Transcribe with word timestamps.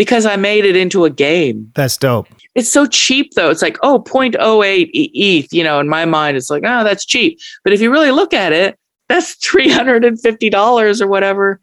because 0.00 0.24
I 0.24 0.36
made 0.36 0.64
it 0.64 0.76
into 0.76 1.04
a 1.04 1.10
game. 1.10 1.70
That's 1.74 1.98
dope. 1.98 2.26
It's 2.54 2.70
so 2.70 2.86
cheap 2.86 3.34
though. 3.34 3.50
It's 3.50 3.60
like, 3.60 3.76
oh, 3.82 4.02
0.08 4.02 4.88
ETH, 4.94 5.52
you 5.52 5.62
know, 5.62 5.78
in 5.78 5.90
my 5.90 6.06
mind, 6.06 6.38
it's 6.38 6.48
like, 6.48 6.62
oh, 6.64 6.82
that's 6.82 7.04
cheap. 7.04 7.38
But 7.64 7.74
if 7.74 7.82
you 7.82 7.92
really 7.92 8.10
look 8.10 8.32
at 8.32 8.50
it, 8.50 8.78
that's 9.10 9.36
$350 9.46 11.00
or 11.02 11.06
whatever 11.06 11.60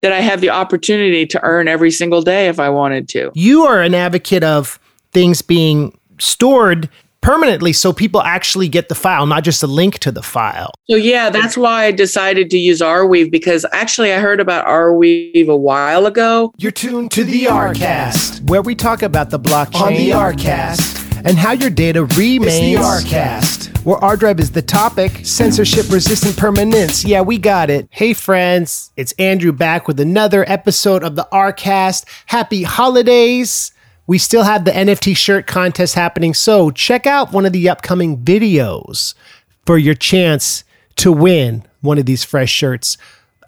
that 0.00 0.12
I 0.12 0.20
have 0.20 0.40
the 0.40 0.48
opportunity 0.48 1.26
to 1.26 1.42
earn 1.42 1.68
every 1.68 1.90
single 1.90 2.22
day 2.22 2.48
if 2.48 2.58
I 2.58 2.70
wanted 2.70 3.06
to. 3.10 3.30
You 3.34 3.64
are 3.64 3.82
an 3.82 3.94
advocate 3.94 4.44
of 4.44 4.80
things 5.12 5.42
being 5.42 5.94
stored 6.18 6.88
permanently 7.24 7.72
so 7.72 7.90
people 7.90 8.20
actually 8.20 8.68
get 8.68 8.90
the 8.90 8.94
file, 8.94 9.24
not 9.24 9.42
just 9.42 9.62
a 9.62 9.66
link 9.66 9.98
to 9.98 10.12
the 10.12 10.22
file. 10.22 10.70
So 10.90 10.96
yeah, 10.96 11.30
that's 11.30 11.56
why 11.56 11.86
I 11.86 11.90
decided 11.90 12.50
to 12.50 12.58
use 12.58 12.80
Arweave 12.80 13.30
because 13.30 13.64
actually 13.72 14.12
I 14.12 14.18
heard 14.18 14.40
about 14.40 14.66
Arweave 14.66 15.48
a 15.48 15.56
while 15.56 16.04
ago. 16.04 16.52
You're 16.58 16.70
tuned 16.70 17.10
to 17.12 17.24
the 17.24 17.44
Arcast, 17.44 18.42
where 18.48 18.60
we 18.60 18.74
talk 18.74 19.02
about 19.02 19.30
the 19.30 19.40
blockchain 19.40 19.80
on 19.80 19.94
the 19.94 20.10
Arcast 20.10 21.24
and 21.24 21.38
how 21.38 21.52
your 21.52 21.70
data 21.70 22.04
remains. 22.04 22.46
It's 22.46 22.60
the 22.60 23.16
Arcast. 23.16 23.84
Where 23.84 23.98
ArDrive 23.98 24.40
is 24.40 24.50
the 24.50 24.62
topic, 24.62 25.24
censorship 25.24 25.90
resistant 25.90 26.36
permanence. 26.36 27.04
Yeah, 27.04 27.22
we 27.22 27.38
got 27.38 27.68
it. 27.70 27.88
Hey, 27.90 28.12
friends, 28.12 28.92
it's 28.96 29.12
Andrew 29.12 29.52
back 29.52 29.88
with 29.88 30.00
another 30.00 30.44
episode 30.48 31.02
of 31.02 31.16
the 31.16 31.26
Arcast. 31.32 32.04
Happy 32.26 32.62
holidays. 32.62 33.73
We 34.06 34.18
still 34.18 34.42
have 34.42 34.64
the 34.64 34.70
NFT 34.70 35.16
shirt 35.16 35.46
contest 35.46 35.94
happening, 35.94 36.34
so 36.34 36.70
check 36.70 37.06
out 37.06 37.32
one 37.32 37.46
of 37.46 37.52
the 37.52 37.68
upcoming 37.68 38.18
videos 38.18 39.14
for 39.64 39.78
your 39.78 39.94
chance 39.94 40.64
to 40.96 41.10
win 41.10 41.64
one 41.80 41.98
of 41.98 42.06
these 42.06 42.22
fresh 42.24 42.50
shirts. 42.50 42.98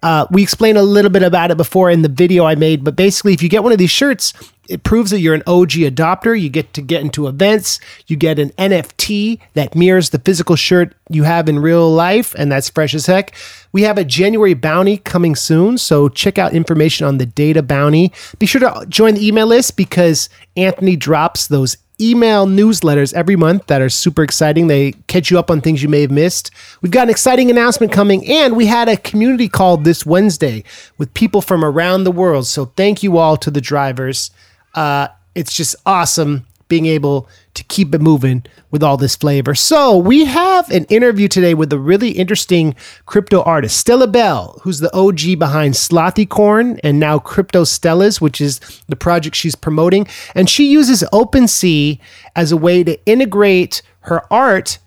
Uh, 0.03 0.27
we 0.31 0.43
explained 0.43 0.79
a 0.79 0.83
little 0.83 1.11
bit 1.11 1.23
about 1.23 1.51
it 1.51 1.57
before 1.57 1.91
in 1.91 2.03
the 2.03 2.09
video 2.09 2.45
I 2.45 2.55
made, 2.55 2.85
but 2.85 2.97
basically, 2.97 3.35
if 3.35 3.43
you 3.43 3.49
get 3.49 3.63
one 3.63 3.73
of 3.73 3.79
these 3.79 3.91
shirts, 3.91 4.33
it 4.69 4.83
proves 4.83 5.11
that 5.11 5.21
you're 5.21 5.35
an 5.35 5.43
OG 5.47 5.71
adopter. 5.71 6.39
You 6.39 6.49
get 6.49 6.73
to 6.75 6.83
get 6.83 7.03
into 7.03 7.27
events. 7.27 7.81
You 8.07 8.17
get 8.17 8.39
an 8.39 8.51
NFT 8.51 9.41
that 9.55 9.75
mirrors 9.75 10.11
the 10.11 10.19
physical 10.19 10.57
shirt 10.57 10.95
you 11.09 11.23
have 11.23 11.49
in 11.49 11.59
real 11.59 11.91
life, 11.91 12.35
and 12.35 12.51
that's 12.51 12.69
fresh 12.69 12.95
as 12.95 13.07
heck. 13.07 13.35
We 13.73 13.83
have 13.83 13.99
a 13.99 14.05
January 14.05 14.55
bounty 14.55 14.99
coming 14.99 15.37
soon, 15.37 15.79
so 15.79 16.09
check 16.09 16.39
out 16.39 16.55
information 16.55 17.07
on 17.07 17.19
the 17.19 17.27
data 17.27 17.63
bounty. 17.63 18.13
Be 18.39 18.47
sure 18.47 18.61
to 18.61 18.87
join 18.89 19.15
the 19.15 19.27
email 19.27 19.47
list 19.47 19.77
because 19.77 20.29
Anthony 20.57 20.97
drops 20.97 21.47
those 21.47 21.77
email 22.01 22.47
newsletters 22.47 23.15
every 23.15 23.37
month 23.37 23.67
that 23.67 23.81
are 23.81 23.89
super 23.89 24.23
exciting. 24.23 24.67
They 24.67 24.93
catch 25.07 25.31
you 25.31 25.39
up 25.39 25.51
on 25.51 25.61
things 25.61 25.83
you 25.83 25.89
may 25.89 26.03
have 26.03 26.11
missed. 26.11 26.51
We've 26.83 26.93
got 26.93 27.05
an 27.05 27.11
exciting 27.11 27.51
announcement 27.51 27.93
coming, 27.93 28.27
and 28.27 28.57
we 28.57 28.67
had 28.67 28.89
a 28.89 28.97
community 28.97 29.49
call 29.49 29.77
this 29.79 30.05
Wednesday 30.05 30.65
with 30.99 31.13
people 31.15 31.41
from 31.41 31.65
around 31.65 32.05
the 32.05 32.11
world. 32.11 32.47
So 32.47 32.67
thank 32.77 33.03
you 33.03 33.19
all 33.19 33.37
to 33.39 33.51
the 33.51 33.61
drivers. 33.61 34.31
Uh, 34.77 35.09
it's 35.35 35.55
just 35.55 35.75
awesome 35.85 36.47
being 36.69 36.87
able 36.87 37.29
to 37.55 37.63
keep 37.65 37.95
it 37.95 38.01
moving 38.01 38.45
with 38.71 38.83
all 38.83 38.97
this 38.97 39.17
flavor. 39.17 39.55
So, 39.55 39.97
we 39.97 40.25
have 40.25 40.69
an 40.71 40.85
interview 40.87 41.29
today 41.29 41.55
with 41.55 41.73
a 41.73 41.79
really 41.79 42.11
interesting 42.11 42.75
crypto 43.07 43.43
artist, 43.43 43.87
Stellabelle, 43.87 44.61
who's 44.63 44.81
the 44.81 44.95
OG 44.95 45.39
behind 45.39 45.75
Slothicorn 45.75 46.81
and 46.83 46.99
now 46.99 47.19
CryptoStellas, 47.19 48.21
which 48.21 48.41
is 48.41 48.61
the 48.89 48.97
project 48.97 49.37
she's 49.37 49.55
promoting. 49.55 50.07
And 50.35 50.51
she 50.51 50.67
uses 50.69 51.05
OpenSea 51.13 51.99
as 52.35 52.51
a 52.53 52.57
way 52.57 52.83
to 52.83 52.99
integrate 53.07 53.83
her 54.01 54.23
art 54.33 54.79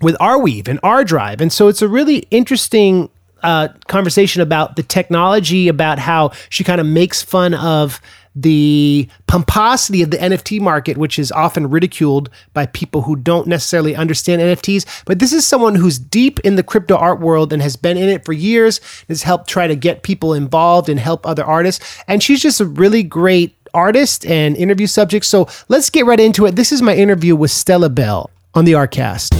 with 0.00 0.16
Arweave 0.16 0.66
and 0.66 0.80
Ardrive. 0.80 1.40
And 1.40 1.52
so, 1.52 1.68
it's 1.68 1.82
a 1.82 1.88
really 1.88 2.26
interesting 2.30 3.10
uh, 3.42 3.68
conversation 3.88 4.40
about 4.40 4.76
the 4.76 4.82
technology, 4.82 5.68
about 5.68 5.98
how 5.98 6.30
she 6.48 6.64
kind 6.64 6.80
of 6.80 6.86
makes 6.86 7.22
fun 7.22 7.54
of 7.54 8.00
the 8.34 9.08
pomposity 9.26 10.02
of 10.02 10.10
the 10.10 10.16
NFT 10.16 10.60
market, 10.60 10.96
which 10.96 11.18
is 11.18 11.30
often 11.32 11.68
ridiculed 11.68 12.30
by 12.54 12.66
people 12.66 13.02
who 13.02 13.16
don't 13.16 13.46
necessarily 13.46 13.94
understand 13.94 14.40
NFTs. 14.40 15.04
But 15.04 15.18
this 15.18 15.32
is 15.32 15.46
someone 15.46 15.74
who's 15.74 15.98
deep 15.98 16.40
in 16.40 16.56
the 16.56 16.62
crypto 16.62 16.96
art 16.96 17.20
world 17.20 17.52
and 17.52 17.60
has 17.62 17.76
been 17.76 17.96
in 17.96 18.08
it 18.08 18.24
for 18.24 18.32
years, 18.32 18.80
has 19.08 19.22
helped 19.22 19.48
try 19.48 19.66
to 19.66 19.76
get 19.76 20.02
people 20.02 20.34
involved 20.34 20.88
and 20.88 20.98
help 20.98 21.26
other 21.26 21.44
artists. 21.44 22.02
And 22.08 22.22
she's 22.22 22.40
just 22.40 22.60
a 22.60 22.66
really 22.66 23.02
great 23.02 23.56
artist 23.74 24.26
and 24.26 24.56
interview 24.56 24.86
subject. 24.86 25.24
So 25.24 25.48
let's 25.68 25.90
get 25.90 26.06
right 26.06 26.20
into 26.20 26.46
it. 26.46 26.56
This 26.56 26.72
is 26.72 26.82
my 26.82 26.94
interview 26.94 27.36
with 27.36 27.50
Stellabelle 27.50 28.28
on 28.54 28.64
the 28.64 28.72
Arcast. 28.72 29.32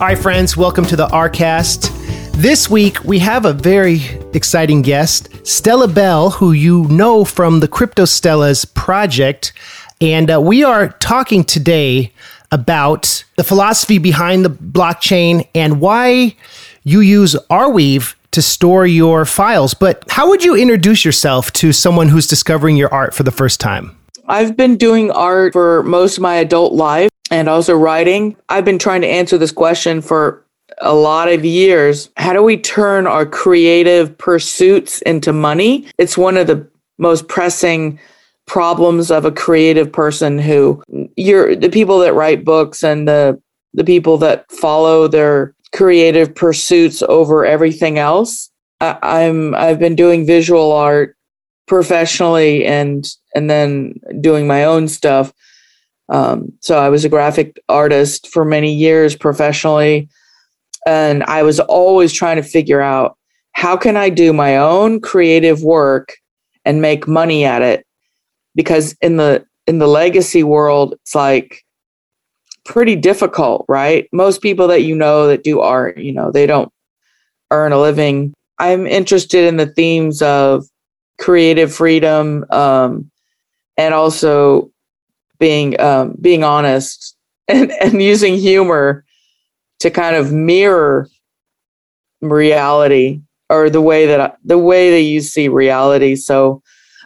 All 0.00 0.08
right, 0.08 0.18
friends, 0.18 0.56
welcome 0.56 0.84
to 0.86 0.96
the 0.96 1.06
Arcast. 1.06 1.93
This 2.36 2.68
week, 2.68 3.02
we 3.04 3.20
have 3.20 3.44
a 3.44 3.52
very 3.52 4.00
exciting 4.34 4.82
guest, 4.82 5.30
Stellabelle, 5.44 6.32
who 6.32 6.50
you 6.50 6.84
know 6.88 7.24
from 7.24 7.60
the 7.60 7.68
CryptoStellas 7.68 8.74
project. 8.74 9.52
And 10.00 10.28
uh, 10.28 10.40
we 10.40 10.64
are 10.64 10.88
talking 10.88 11.44
today 11.44 12.12
about 12.50 13.24
the 13.36 13.44
philosophy 13.44 13.98
behind 13.98 14.44
the 14.44 14.50
blockchain 14.50 15.48
and 15.54 15.80
why 15.80 16.34
you 16.82 17.00
use 17.00 17.36
Arweave 17.50 18.16
to 18.32 18.42
store 18.42 18.84
your 18.84 19.24
files. 19.24 19.72
But 19.72 20.04
how 20.10 20.28
would 20.28 20.42
you 20.42 20.56
introduce 20.56 21.04
yourself 21.04 21.52
to 21.54 21.72
someone 21.72 22.08
who's 22.08 22.26
discovering 22.26 22.76
your 22.76 22.92
art 22.92 23.14
for 23.14 23.22
the 23.22 23.30
first 23.30 23.60
time? 23.60 23.96
I've 24.26 24.56
been 24.56 24.76
doing 24.76 25.12
art 25.12 25.52
for 25.52 25.84
most 25.84 26.18
of 26.18 26.22
my 26.22 26.34
adult 26.34 26.72
life 26.72 27.10
and 27.30 27.48
also 27.48 27.74
writing. 27.74 28.36
I've 28.48 28.64
been 28.64 28.78
trying 28.78 29.02
to 29.02 29.06
answer 29.06 29.38
this 29.38 29.52
question 29.52 30.00
for 30.02 30.43
a 30.80 30.94
lot 30.94 31.28
of 31.28 31.44
years. 31.44 32.10
How 32.16 32.32
do 32.32 32.42
we 32.42 32.56
turn 32.56 33.06
our 33.06 33.26
creative 33.26 34.16
pursuits 34.18 35.02
into 35.02 35.32
money? 35.32 35.86
It's 35.98 36.18
one 36.18 36.36
of 36.36 36.46
the 36.46 36.66
most 36.98 37.28
pressing 37.28 37.98
problems 38.46 39.10
of 39.10 39.24
a 39.24 39.32
creative 39.32 39.90
person 39.90 40.38
who 40.38 40.82
you're 41.16 41.56
the 41.56 41.70
people 41.70 41.98
that 42.00 42.14
write 42.14 42.44
books 42.44 42.84
and 42.84 43.08
the 43.08 43.40
the 43.72 43.84
people 43.84 44.18
that 44.18 44.50
follow 44.52 45.08
their 45.08 45.54
creative 45.74 46.34
pursuits 46.34 47.02
over 47.08 47.44
everything 47.44 47.98
else. 47.98 48.50
I, 48.80 48.98
I'm 49.02 49.54
I've 49.54 49.78
been 49.78 49.96
doing 49.96 50.26
visual 50.26 50.72
art 50.72 51.16
professionally 51.66 52.64
and 52.64 53.06
and 53.34 53.48
then 53.48 53.94
doing 54.20 54.46
my 54.46 54.64
own 54.64 54.88
stuff. 54.88 55.32
Um, 56.10 56.52
so 56.60 56.78
I 56.78 56.90
was 56.90 57.04
a 57.04 57.08
graphic 57.08 57.58
artist 57.68 58.28
for 58.28 58.44
many 58.44 58.74
years 58.74 59.16
professionally 59.16 60.08
and 60.86 61.22
I 61.24 61.42
was 61.42 61.60
always 61.60 62.12
trying 62.12 62.36
to 62.36 62.42
figure 62.42 62.80
out 62.80 63.16
how 63.52 63.76
can 63.76 63.96
I 63.96 64.10
do 64.10 64.32
my 64.32 64.56
own 64.56 65.00
creative 65.00 65.62
work 65.62 66.14
and 66.64 66.82
make 66.82 67.08
money 67.08 67.44
at 67.44 67.62
it? 67.62 67.86
Because 68.54 68.96
in 69.00 69.16
the 69.16 69.44
in 69.66 69.78
the 69.78 69.86
legacy 69.86 70.42
world, 70.42 70.94
it's 70.94 71.14
like 71.14 71.64
pretty 72.64 72.96
difficult, 72.96 73.64
right? 73.68 74.08
Most 74.12 74.42
people 74.42 74.68
that 74.68 74.82
you 74.82 74.94
know 74.94 75.26
that 75.28 75.44
do 75.44 75.60
art, 75.60 75.98
you 75.98 76.12
know, 76.12 76.30
they 76.30 76.46
don't 76.46 76.72
earn 77.50 77.72
a 77.72 77.80
living. 77.80 78.34
I'm 78.58 78.86
interested 78.86 79.46
in 79.46 79.56
the 79.56 79.66
themes 79.66 80.22
of 80.22 80.66
creative 81.18 81.72
freedom 81.72 82.44
um, 82.50 83.10
and 83.76 83.94
also 83.94 84.70
being 85.38 85.78
um, 85.80 86.16
being 86.20 86.44
honest 86.44 87.16
and, 87.48 87.70
and 87.72 88.02
using 88.02 88.36
humor 88.36 89.04
to 89.84 89.90
kind 89.90 90.16
of 90.16 90.32
mirror 90.32 91.06
reality 92.22 93.20
or 93.50 93.68
the 93.68 93.82
way 93.82 94.06
that 94.06 94.38
the 94.42 94.56
way 94.56 94.90
that 94.90 95.02
you 95.02 95.20
see 95.20 95.46
reality. 95.48 96.16
So 96.16 96.62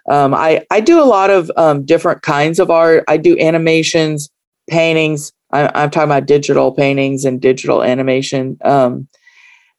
um, 0.08 0.32
I 0.32 0.64
I 0.70 0.78
do 0.78 1.02
a 1.02 1.04
lot 1.04 1.28
of 1.28 1.50
um, 1.56 1.84
different 1.84 2.22
kinds 2.22 2.60
of 2.60 2.70
art. 2.70 3.02
I 3.08 3.16
do 3.16 3.36
animations, 3.40 4.30
paintings. 4.70 5.32
I, 5.50 5.82
am 5.82 5.90
talking 5.90 6.08
about 6.08 6.26
digital 6.26 6.70
paintings 6.70 7.24
and 7.24 7.40
digital 7.40 7.82
animation. 7.82 8.56
Um, 8.64 9.08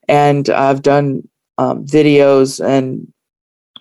and 0.09 0.49
I've 0.49 0.81
done 0.81 1.23
um, 1.57 1.85
videos 1.85 2.59
and 2.61 3.07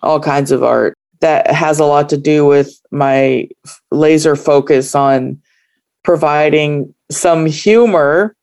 all 0.01 0.21
kinds 0.21 0.51
of 0.51 0.63
art 0.63 0.93
that 1.19 1.51
has 1.51 1.77
a 1.77 1.85
lot 1.85 2.07
to 2.09 2.17
do 2.17 2.45
with 2.45 2.73
my 2.89 3.49
laser 3.91 4.37
focus 4.37 4.95
on 4.95 5.41
providing 6.05 6.93
some 7.11 7.45
humor 7.45 8.33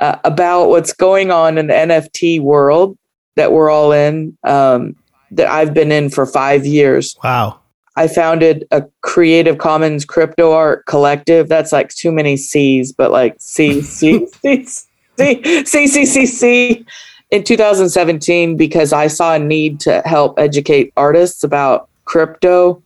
uh, 0.00 0.16
about 0.24 0.68
what's 0.68 0.92
going 0.92 1.30
on 1.30 1.58
in 1.58 1.68
the 1.68 1.74
NFT 1.74 2.40
world 2.40 2.96
that 3.36 3.52
we're 3.52 3.70
all 3.70 3.92
in, 3.92 4.36
um, 4.44 4.96
that 5.30 5.46
I've 5.48 5.74
been 5.74 5.92
in 5.92 6.10
for 6.10 6.26
five 6.26 6.66
years. 6.66 7.16
Wow. 7.22 7.60
I 7.96 8.08
founded 8.08 8.66
a 8.70 8.84
Creative 9.02 9.58
Commons 9.58 10.04
crypto 10.04 10.52
art 10.52 10.86
collective. 10.86 11.48
That's 11.48 11.72
like 11.72 11.90
too 11.90 12.10
many 12.10 12.36
C's, 12.36 12.92
but 12.92 13.10
like 13.10 13.36
C, 13.38 13.82
C, 13.82 14.26
C, 14.26 14.64
C, 14.64 15.64
C, 15.64 15.86
C, 15.86 16.06
C, 16.06 16.26
C 16.26 16.86
in 17.30 17.44
2017 17.44 18.56
because 18.56 18.92
I 18.92 19.06
saw 19.06 19.34
a 19.34 19.38
need 19.38 19.80
to 19.80 20.02
help 20.04 20.38
educate 20.38 20.92
artists 20.96 21.44
about 21.44 21.88
crypto. 22.04 22.82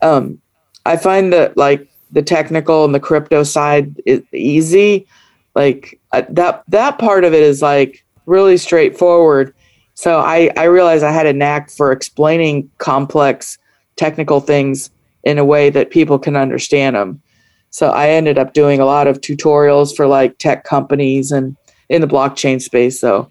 Um, 0.00 0.40
I 0.86 0.96
find 0.96 1.32
that 1.32 1.56
like 1.56 1.88
the 2.12 2.22
technical 2.22 2.84
and 2.84 2.94
the 2.94 3.00
crypto 3.00 3.42
side 3.42 4.00
is 4.06 4.22
easy 4.32 5.06
like 5.54 6.00
uh, 6.12 6.22
that 6.28 6.62
that 6.68 6.98
part 6.98 7.24
of 7.24 7.34
it 7.34 7.42
is 7.42 7.62
like 7.62 8.04
really 8.26 8.56
straightforward 8.56 9.54
So 9.94 10.18
I, 10.20 10.50
I 10.56 10.64
realized 10.64 11.04
I 11.04 11.12
had 11.12 11.26
a 11.26 11.32
knack 11.32 11.70
for 11.70 11.92
explaining 11.92 12.70
complex 12.78 13.58
technical 13.96 14.40
things 14.40 14.90
in 15.24 15.38
a 15.38 15.44
way 15.44 15.70
that 15.70 15.90
people 15.90 16.18
can 16.18 16.36
understand 16.36 16.96
them. 16.96 17.22
So 17.70 17.90
I 17.90 18.08
ended 18.08 18.38
up 18.38 18.52
doing 18.52 18.80
a 18.80 18.84
lot 18.84 19.06
of 19.06 19.20
tutorials 19.20 19.94
for 19.94 20.06
like 20.06 20.38
tech 20.38 20.64
companies 20.64 21.30
and 21.30 21.56
in 21.88 22.00
the 22.00 22.08
blockchain 22.08 22.60
space, 22.60 23.00
so 23.00 23.30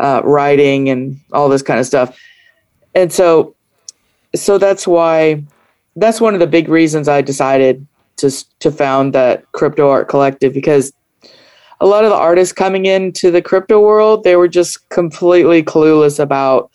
uh, 0.00 0.22
writing 0.24 0.88
and 0.88 1.20
all 1.32 1.48
this 1.48 1.62
kind 1.62 1.78
of 1.78 1.86
stuff. 1.86 2.18
And 2.94 3.12
so, 3.12 3.54
so 4.34 4.56
that's 4.56 4.86
why, 4.86 5.44
that's 5.96 6.20
one 6.20 6.34
of 6.34 6.40
the 6.40 6.46
big 6.46 6.68
reasons 6.68 7.08
I 7.08 7.20
decided 7.20 7.86
to 8.16 8.30
to 8.58 8.72
found 8.72 9.12
that 9.12 9.50
crypto 9.52 9.88
art 9.88 10.08
collective 10.08 10.52
because 10.52 10.92
a 11.80 11.86
lot 11.86 12.04
of 12.04 12.10
the 12.10 12.16
artists 12.16 12.52
coming 12.52 12.86
into 12.86 13.30
the 13.30 13.42
crypto 13.42 13.80
world, 13.80 14.24
they 14.24 14.36
were 14.36 14.48
just 14.48 14.88
completely 14.88 15.62
clueless 15.62 16.18
about 16.18 16.70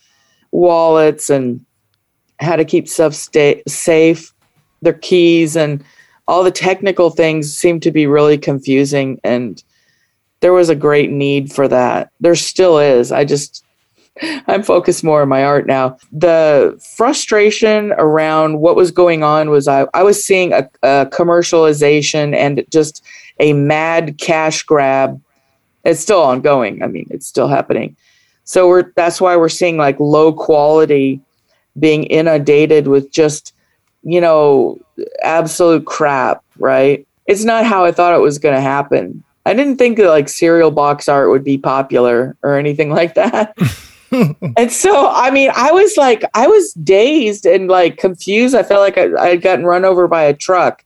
wallets 0.51 1.29
and 1.29 1.63
how 2.39 2.55
to 2.55 2.65
keep 2.65 2.88
stuff 2.88 3.13
stay 3.13 3.61
safe, 3.67 4.33
their 4.81 4.94
keys 4.94 5.55
and 5.55 5.83
all 6.27 6.44
the 6.44 6.51
technical 6.51 7.09
things 7.09 7.53
seemed 7.53 7.83
to 7.83 7.91
be 7.91 8.07
really 8.07 8.38
confusing 8.38 9.19
and 9.23 9.63
there 10.39 10.53
was 10.53 10.67
a 10.67 10.75
great 10.75 11.09
need 11.09 11.53
for 11.53 11.69
that. 11.69 12.11
There 12.19 12.35
still 12.35 12.77
is. 12.77 13.13
I 13.13 13.23
just 13.23 13.63
I'm 14.48 14.63
focused 14.63 15.04
more 15.04 15.21
on 15.21 15.30
my 15.30 15.44
art 15.44 15.68
now. 15.68 15.98
The 16.12 16.80
frustration 16.95 17.92
around 17.94 18.60
what 18.60 18.75
was 18.75 18.92
going 18.92 19.24
on 19.24 19.50
was 19.50 19.68
I, 19.68 19.88
I 19.94 20.04
was 20.04 20.24
seeing 20.24 20.54
a, 20.54 20.69
a 20.83 21.07
commercialization 21.12 22.36
and 22.36 22.63
just 22.69 23.04
a 23.39 23.54
mad 23.54 24.18
cash 24.18 24.63
grab. 24.63 25.21
It's 25.83 26.00
still 26.00 26.21
ongoing. 26.21 26.83
I 26.83 26.88
mean, 26.88 27.07
it's 27.10 27.27
still 27.27 27.48
happening. 27.48 27.95
So 28.45 28.68
we're 28.68 28.92
that's 28.95 29.21
why 29.21 29.36
we're 29.36 29.50
seeing 29.50 29.77
like 29.77 30.00
low 30.00 30.33
quality 30.33 31.21
being 31.80 32.04
inundated 32.06 32.88
with 32.88 33.12
just, 33.12 33.54
you 34.04 34.21
know, 34.21 34.80
absolute 35.24 35.86
crap, 35.86 36.44
right? 36.57 37.07
It's 37.25 37.45
not 37.45 37.65
how 37.65 37.86
I 37.86 37.92
thought 37.92 38.15
it 38.15 38.21
was 38.21 38.38
going 38.38 38.56
to 38.56 38.62
happen. 38.62 39.24
I 39.45 39.54
didn't 39.54 39.77
think 39.77 39.98
that 39.98 40.10
like 40.10 40.30
cereal 40.30 40.71
box 40.71 41.10
art 41.10 41.30
would 41.30 41.44
be 41.44 41.57
popular 41.57 42.38
or 42.44 42.57
anything 42.57 42.89
like 42.89 43.15
that. 43.15 43.57
and 44.57 44.71
so, 44.71 45.10
I 45.10 45.31
mean, 45.31 45.51
I 45.56 45.71
was 45.71 45.98
like, 45.98 46.24
I 46.33 46.48
was 46.48 46.74
dazed 46.74 47.45
and 47.45 47.68
like 47.68 47.98
confused. 47.98 48.56
I 48.56 48.63
felt 48.63 48.81
like 48.81 48.98
I, 48.98 49.30
had 49.30 49.42
gotten 49.42 49.65
run 49.65 49.86
over 49.86 50.07
by 50.07 50.24
a 50.24 50.33
truck 50.33 50.83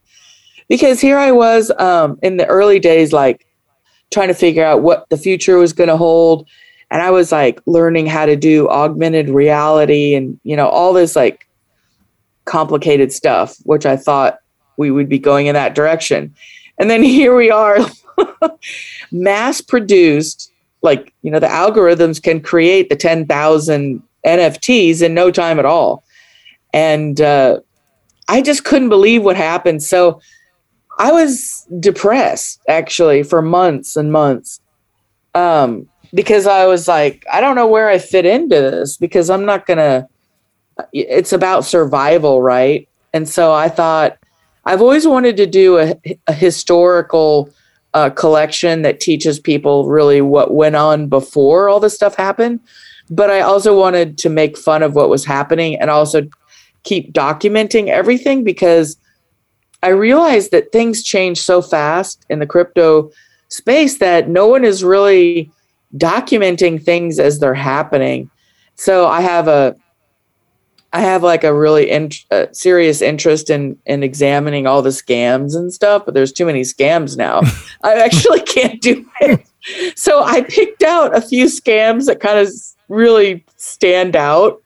because 0.68 1.00
here 1.00 1.18
I 1.18 1.32
was 1.32 1.70
um, 1.78 2.18
in 2.22 2.36
the 2.36 2.46
early 2.46 2.78
days, 2.78 3.12
like 3.12 3.46
trying 4.10 4.28
to 4.28 4.34
figure 4.34 4.64
out 4.64 4.82
what 4.82 5.08
the 5.10 5.16
future 5.16 5.58
was 5.58 5.72
going 5.72 5.88
to 5.88 5.96
hold. 5.96 6.48
And 6.90 7.02
I 7.02 7.10
was 7.10 7.32
like 7.32 7.60
learning 7.66 8.06
how 8.06 8.26
to 8.26 8.36
do 8.36 8.68
augmented 8.68 9.28
reality 9.28 10.14
and, 10.14 10.40
you 10.42 10.56
know, 10.56 10.68
all 10.68 10.92
this 10.92 11.14
like 11.14 11.46
complicated 12.46 13.12
stuff, 13.12 13.56
which 13.64 13.84
I 13.84 13.96
thought 13.96 14.38
we 14.78 14.90
would 14.90 15.08
be 15.08 15.18
going 15.18 15.46
in 15.46 15.54
that 15.54 15.74
direction. 15.74 16.34
And 16.78 16.88
then 16.88 17.02
here 17.04 17.34
we 17.34 17.50
are, 17.50 17.78
mass 19.12 19.60
produced, 19.60 20.50
like, 20.82 21.12
you 21.22 21.30
know, 21.30 21.40
the 21.40 21.46
algorithms 21.46 22.22
can 22.22 22.40
create 22.40 22.88
the 22.88 22.96
10,000 22.96 24.02
NFTs 24.26 25.02
in 25.02 25.14
no 25.14 25.30
time 25.30 25.58
at 25.58 25.64
all. 25.64 26.04
And 26.72 27.20
uh, 27.20 27.60
I 28.28 28.42
just 28.42 28.64
couldn't 28.64 28.88
believe 28.88 29.22
what 29.22 29.36
happened. 29.36 29.82
So, 29.82 30.20
I 30.98 31.12
was 31.12 31.66
depressed 31.78 32.60
actually 32.68 33.22
for 33.22 33.40
months 33.40 33.96
and 33.96 34.12
months. 34.12 34.60
Um, 35.34 35.88
because 36.12 36.46
I 36.46 36.66
was 36.66 36.88
like, 36.88 37.24
I 37.32 37.40
don't 37.40 37.54
know 37.54 37.66
where 37.66 37.88
I 37.88 37.98
fit 37.98 38.26
into 38.26 38.56
this 38.56 38.96
because 38.96 39.30
I'm 39.30 39.44
not 39.44 39.66
going 39.66 39.78
to, 39.78 40.08
it's 40.92 41.32
about 41.32 41.64
survival, 41.64 42.42
right? 42.42 42.88
And 43.12 43.28
so 43.28 43.52
I 43.52 43.68
thought, 43.68 44.18
I've 44.64 44.82
always 44.82 45.06
wanted 45.06 45.36
to 45.36 45.46
do 45.46 45.78
a, 45.78 45.94
a 46.26 46.32
historical 46.32 47.50
uh, 47.98 48.10
collection 48.10 48.82
that 48.82 49.00
teaches 49.00 49.40
people 49.40 49.88
really 49.88 50.20
what 50.20 50.54
went 50.54 50.76
on 50.76 51.08
before 51.08 51.68
all 51.68 51.80
this 51.80 51.94
stuff 51.94 52.14
happened. 52.14 52.60
But 53.10 53.28
I 53.28 53.40
also 53.40 53.76
wanted 53.76 54.18
to 54.18 54.28
make 54.28 54.56
fun 54.56 54.84
of 54.84 54.94
what 54.94 55.08
was 55.08 55.24
happening 55.24 55.74
and 55.80 55.90
also 55.90 56.28
keep 56.84 57.12
documenting 57.12 57.88
everything 57.88 58.44
because 58.44 58.96
I 59.82 59.88
realized 59.88 60.52
that 60.52 60.70
things 60.70 61.02
change 61.02 61.40
so 61.40 61.60
fast 61.60 62.24
in 62.30 62.38
the 62.38 62.46
crypto 62.46 63.10
space 63.48 63.98
that 63.98 64.28
no 64.28 64.46
one 64.46 64.64
is 64.64 64.84
really 64.84 65.50
documenting 65.96 66.80
things 66.80 67.18
as 67.18 67.40
they're 67.40 67.54
happening. 67.54 68.30
So 68.76 69.08
I 69.08 69.22
have 69.22 69.48
a 69.48 69.74
I 70.92 71.00
have 71.00 71.22
like 71.22 71.44
a 71.44 71.52
really 71.52 71.90
in, 71.90 72.10
uh, 72.30 72.46
serious 72.52 73.02
interest 73.02 73.50
in 73.50 73.78
in 73.84 74.02
examining 74.02 74.66
all 74.66 74.80
the 74.80 74.90
scams 74.90 75.54
and 75.54 75.72
stuff, 75.72 76.04
but 76.04 76.14
there's 76.14 76.32
too 76.32 76.46
many 76.46 76.62
scams 76.62 77.16
now. 77.16 77.42
I 77.82 77.94
actually 77.94 78.40
can't 78.40 78.80
do 78.80 79.06
it. 79.20 79.46
So 79.96 80.22
I 80.22 80.42
picked 80.42 80.82
out 80.82 81.14
a 81.14 81.20
few 81.20 81.46
scams 81.46 82.06
that 82.06 82.20
kind 82.20 82.38
of 82.38 82.48
really 82.88 83.44
stand 83.56 84.16
out 84.16 84.62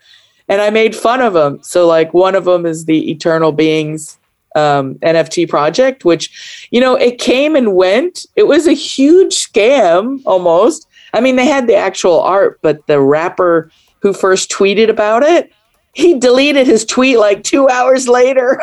and 0.48 0.60
I 0.60 0.70
made 0.70 0.94
fun 0.94 1.20
of 1.20 1.32
them. 1.32 1.60
So 1.62 1.86
like 1.86 2.14
one 2.14 2.34
of 2.34 2.44
them 2.44 2.66
is 2.66 2.84
the 2.84 3.10
eternal 3.10 3.52
beings 3.52 4.18
um, 4.54 4.96
NFT 4.96 5.48
project, 5.48 6.04
which, 6.04 6.68
you 6.70 6.80
know, 6.80 6.94
it 6.94 7.18
came 7.18 7.56
and 7.56 7.74
went. 7.74 8.26
It 8.36 8.44
was 8.44 8.66
a 8.66 8.72
huge 8.72 9.34
scam 9.34 10.20
almost. 10.26 10.86
I 11.14 11.20
mean, 11.20 11.36
they 11.36 11.46
had 11.46 11.66
the 11.66 11.74
actual 11.74 12.20
art, 12.20 12.58
but 12.62 12.86
the 12.86 13.00
rapper 13.00 13.70
who 14.00 14.12
first 14.12 14.50
tweeted 14.50 14.88
about 14.88 15.22
it, 15.22 15.52
he 15.94 16.18
deleted 16.18 16.66
his 16.66 16.84
tweet 16.84 17.18
like 17.18 17.42
two 17.42 17.68
hours 17.68 18.08
later, 18.08 18.60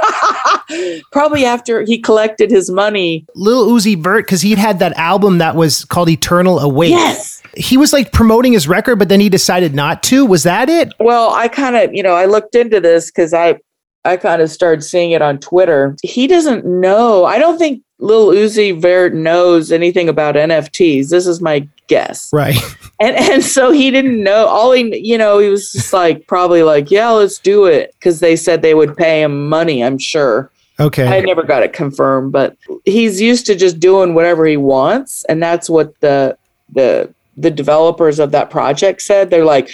probably 1.12 1.46
after 1.46 1.84
he 1.84 2.00
collected 2.00 2.50
his 2.50 2.72
money. 2.72 3.26
Lil 3.36 3.68
Uzi 3.68 4.02
Vert, 4.02 4.26
because 4.26 4.42
he'd 4.42 4.58
had 4.58 4.80
that 4.80 4.94
album 4.94 5.38
that 5.38 5.56
was 5.56 5.86
called 5.86 6.10
Eternal 6.10 6.60
Atake. 6.60 6.90
Yes. 6.90 7.42
He 7.56 7.78
was 7.78 7.94
like 7.94 8.12
promoting 8.12 8.54
his 8.54 8.68
record, 8.68 8.98
but 8.98 9.10
then 9.10 9.20
he 9.20 9.30
decided 9.30 9.76
not 9.76 10.02
to. 10.04 10.26
Was 10.26 10.44
that 10.44 10.70
it? 10.70 10.94
Well, 11.00 11.34
I 11.34 11.48
kind 11.48 11.76
of, 11.76 11.94
you 11.94 12.02
know, 12.02 12.14
I 12.14 12.26
looked 12.26 12.56
into 12.56 12.80
this 12.80 13.12
because 13.12 13.34
I 13.34 13.60
I 14.06 14.18
kind 14.18 14.42
of 14.42 14.50
started 14.50 14.82
seeing 14.82 15.12
it 15.12 15.22
on 15.22 15.40
Twitter. 15.40 15.96
He 16.02 16.26
doesn't 16.26 16.66
know. 16.66 17.26
I 17.26 17.38
don't 17.38 17.58
think 17.58 17.84
Lil 18.00 18.28
Uzi 18.28 18.80
Vert 18.80 19.14
knows 19.14 19.72
anything 19.72 20.10
about 20.10 20.36
NFTs. 20.36 21.10
This 21.10 21.28
is 21.28 21.42
my 21.42 21.68
guess. 21.88 22.30
Right. 22.32 22.58
And 23.02 23.16
and 23.16 23.44
so 23.44 23.72
he 23.72 23.92
didn't 23.92 24.22
know. 24.22 24.48
All 24.48 24.74
he, 24.74 24.98
you 24.98 25.18
know, 25.18 25.40
he 25.40 25.48
was 25.48 25.72
just 25.72 25.94
like 25.94 26.28
probably 26.28 26.64
like, 26.64 26.92
yeah, 26.92 27.10
let's 27.12 27.40
do 27.40 27.66
it 27.66 27.94
because 27.94 28.20
they 28.20 28.36
said 28.36 28.62
they 28.62 28.74
would 28.74 28.98
pay 28.98 29.22
him 29.22 29.48
money. 29.48 29.82
I'm 29.82 29.98
sure. 29.98 30.52
Okay. 30.82 31.08
I 31.08 31.22
never 31.22 31.44
got 31.44 31.64
it 31.64 31.72
confirmed, 31.74 32.32
but 32.32 32.58
he's 32.86 33.20
used 33.22 33.46
to 33.46 33.56
just 33.56 33.80
doing 33.80 34.16
whatever 34.16 34.46
he 34.46 34.58
wants, 34.58 35.26
and 35.26 35.42
that's 35.42 35.70
what 35.70 35.98
the 36.02 36.38
the 36.74 37.14
the 37.40 37.52
developers 37.52 38.20
of 38.20 38.32
that 38.32 38.50
project 38.50 39.02
said. 39.02 39.30
They're 39.30 39.46
like, 39.46 39.70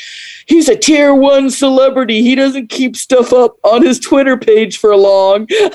he's 0.47 0.69
a 0.69 0.75
tier 0.75 1.13
one 1.13 1.49
celebrity. 1.49 2.21
He 2.21 2.35
doesn't 2.35 2.69
keep 2.69 2.95
stuff 2.95 3.33
up 3.33 3.55
on 3.63 3.83
his 3.83 3.99
Twitter 3.99 4.37
page 4.37 4.77
for 4.77 4.95
long. 4.95 5.47
Oh 5.51 5.69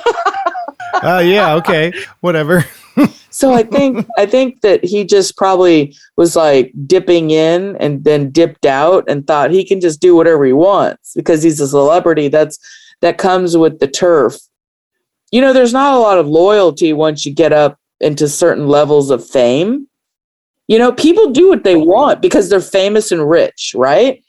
uh, 1.03 1.19
yeah, 1.21 1.55
okay, 1.55 1.93
whatever. 2.21 2.65
so 3.31 3.53
I 3.53 3.63
think 3.63 4.07
I 4.19 4.27
think 4.27 4.61
that 4.63 4.85
he 4.85 5.05
just 5.05 5.37
probably 5.37 5.97
was 6.17 6.37
like 6.37 6.73
dipping 6.87 7.31
in 7.31 7.77
and 7.77 8.05
then 8.05 8.31
dipped 8.31 8.67
out 8.67 9.05
and 9.09 9.27
thought 9.27 9.51
he 9.51 9.65
can 9.65 9.81
just 9.81 10.01
do 10.01 10.15
whatever 10.15 10.45
he 10.45 10.53
wants 10.53 11.15
because 11.15 11.43
he's 11.43 11.61
a 11.61 11.69
celebrity. 11.69 12.29
That's 12.29 12.59
that 13.01 13.19
comes 13.19 13.57
with 13.57 13.79
the 13.81 13.89
turf. 13.89 14.37
You 15.33 15.41
know, 15.41 15.53
there's 15.53 15.73
not 15.73 15.95
a 15.95 16.01
lot 16.01 16.19
of 16.19 16.27
loyalty 16.27 16.93
once 16.93 17.25
you 17.25 17.33
get 17.33 17.53
up 17.53 17.79
into 18.01 18.29
certain 18.29 18.67
levels 18.67 19.11
of 19.11 19.27
fame. 19.27 19.87
You 20.71 20.79
know, 20.79 20.93
people 20.93 21.33
do 21.33 21.49
what 21.49 21.65
they 21.65 21.75
want 21.75 22.23
because 22.23 22.49
they're 22.49 22.61
famous 22.61 23.11
and 23.11 23.29
rich, 23.29 23.75
right? 23.77 24.23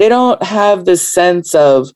They 0.00 0.08
don't 0.08 0.42
have 0.42 0.86
this 0.86 1.06
sense 1.06 1.54
of, 1.54 1.88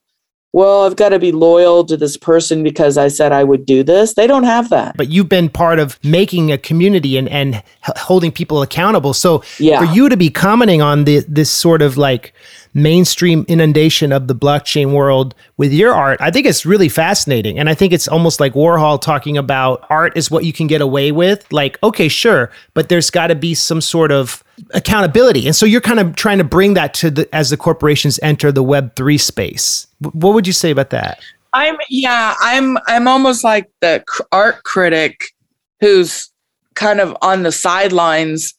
well, 0.53 0.87
I've 0.87 0.95
got 0.95 1.09
to 1.09 1.19
be 1.19 1.33
loyal 1.33 1.85
to 1.87 1.97
this 1.97 2.17
person 2.17 2.63
because 2.63 2.97
I 2.97 3.09
said 3.09 3.33
I 3.33 3.43
would 3.43 3.67
do 3.67 3.83
this. 3.83 4.15
They 4.15 4.29
don't 4.29 4.45
have 4.45 4.71
that. 4.71 4.97
But 4.97 5.09
you've 5.09 5.29
been 5.29 5.49
part 5.49 5.81
of 5.81 5.99
making 6.05 6.53
a 6.53 6.59
community 6.59 7.17
and, 7.17 7.29
and 7.29 7.61
holding 7.83 8.31
people 8.31 8.63
accountable. 8.63 9.15
So 9.15 9.43
yeah. 9.59 9.81
for 9.81 9.93
you 9.93 10.09
to 10.09 10.17
be 10.17 10.31
commenting 10.31 10.81
on 10.81 11.03
the, 11.03 11.25
this 11.27 11.51
sort 11.51 11.83
of 11.83 11.97
like 11.97 12.33
mainstream 12.75 13.45
inundation 13.49 14.13
of 14.13 14.29
the 14.29 14.35
blockchain 14.35 14.93
world 14.93 15.35
with 15.57 15.73
your 15.73 15.95
art, 15.95 16.21
I 16.21 16.31
think 16.31 16.47
it's 16.47 16.67
really 16.67 16.89
fascinating. 16.89 17.59
And 17.59 17.69
I 17.69 17.75
think 17.75 17.93
it's 17.93 18.09
almost 18.09 18.41
like 18.41 18.55
Warhol 18.55 19.01
talking 19.01 19.37
about 19.37 19.87
art 19.91 20.17
is 20.17 20.31
what 20.31 20.45
you 20.45 20.53
can 20.53 20.67
get 20.67 20.81
away 20.81 21.13
with. 21.13 21.51
Like, 21.53 21.79
okay, 21.83 22.09
sure, 22.09 22.51
but 22.75 22.89
there's 22.89 23.11
got 23.11 23.29
to 23.29 23.35
be 23.35 23.55
some 23.55 23.81
sort 23.81 24.13
of 24.13 24.43
accountability. 24.75 25.47
And 25.47 25.55
so 25.55 25.67
you're 25.67 25.81
kind 25.81 26.01
of 26.01 26.17
trying 26.17 26.39
to 26.39 26.45
bring 26.45 26.75
that 26.75 26.95
to 26.95 27.11
the 27.11 27.35
as 27.35 27.51
the 27.51 27.57
corporations 27.57 28.19
enter 28.23 28.53
the 28.53 28.63
web 28.63 28.95
3 28.97 29.19
space. 29.19 29.87
What 30.01 30.35
would 30.35 30.47
you 30.47 30.53
say 30.53 30.71
about 30.71 30.91
that? 30.91 31.21
I'm 31.55 31.77
yeah, 31.89 32.35
I'm 32.41 32.79
I'm 32.87 33.09
almost 33.09 33.45
like 33.45 33.71
the 33.81 34.05
art 34.33 34.63
critic 34.65 35.33
who's 35.81 36.31
kind 36.75 37.01
of 37.01 37.17
on 37.23 37.43
the 37.43 37.53
sidelines. 37.53 38.55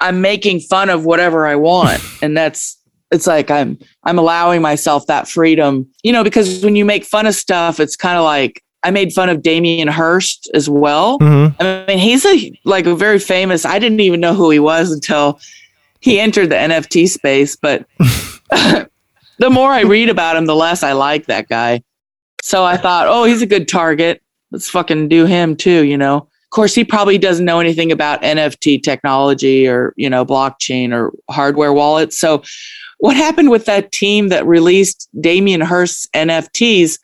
I'm 0.00 0.20
making 0.20 0.60
fun 0.60 0.90
of 0.90 1.04
whatever 1.04 1.46
I 1.46 1.56
want 1.56 2.02
and 2.20 2.36
that's 2.36 2.76
it's 3.10 3.26
like 3.26 3.50
I'm 3.50 3.78
I'm 4.04 4.18
allowing 4.18 4.62
myself 4.62 5.06
that 5.06 5.28
freedom, 5.28 5.88
you 6.02 6.12
know, 6.12 6.24
because 6.24 6.64
when 6.64 6.76
you 6.76 6.84
make 6.84 7.04
fun 7.04 7.26
of 7.26 7.34
stuff, 7.34 7.78
it's 7.80 7.96
kind 7.96 8.18
of 8.18 8.24
like 8.24 8.62
I 8.82 8.90
made 8.90 9.12
fun 9.12 9.28
of 9.28 9.42
Damien 9.42 9.88
Hirst 9.88 10.50
as 10.54 10.68
well. 10.68 11.18
Mm-hmm. 11.18 11.60
I 11.60 11.86
mean, 11.86 11.98
he's 11.98 12.24
a 12.24 12.52
like 12.64 12.86
a 12.86 12.94
very 12.94 13.18
famous. 13.18 13.64
I 13.64 13.78
didn't 13.78 14.00
even 14.00 14.20
know 14.20 14.34
who 14.34 14.50
he 14.50 14.58
was 14.58 14.92
until 14.92 15.40
he 16.00 16.20
entered 16.20 16.50
the 16.50 16.56
NFT 16.56 17.08
space. 17.08 17.56
But 17.56 17.86
the 18.50 19.50
more 19.50 19.70
I 19.70 19.82
read 19.82 20.08
about 20.08 20.36
him, 20.36 20.46
the 20.46 20.54
less 20.54 20.82
I 20.82 20.92
like 20.92 21.26
that 21.26 21.48
guy. 21.48 21.82
So 22.42 22.64
I 22.64 22.76
thought, 22.76 23.08
oh, 23.08 23.24
he's 23.24 23.42
a 23.42 23.46
good 23.46 23.66
target. 23.66 24.22
Let's 24.52 24.70
fucking 24.70 25.08
do 25.08 25.26
him 25.26 25.56
too. 25.56 25.84
You 25.84 25.98
know. 25.98 26.28
Of 26.46 26.50
course, 26.50 26.76
he 26.76 26.84
probably 26.84 27.18
doesn't 27.18 27.44
know 27.44 27.58
anything 27.58 27.90
about 27.90 28.22
NFT 28.22 28.82
technology 28.82 29.66
or 29.66 29.94
you 29.96 30.08
know 30.08 30.24
blockchain 30.24 30.92
or 30.92 31.12
hardware 31.28 31.72
wallets. 31.72 32.16
So 32.18 32.44
what 32.98 33.16
happened 33.16 33.50
with 33.50 33.66
that 33.66 33.92
team 33.92 34.28
that 34.28 34.46
released 34.46 35.08
Damien 35.20 35.60
Hirst's 35.60 36.08
NFTs? 36.14 36.98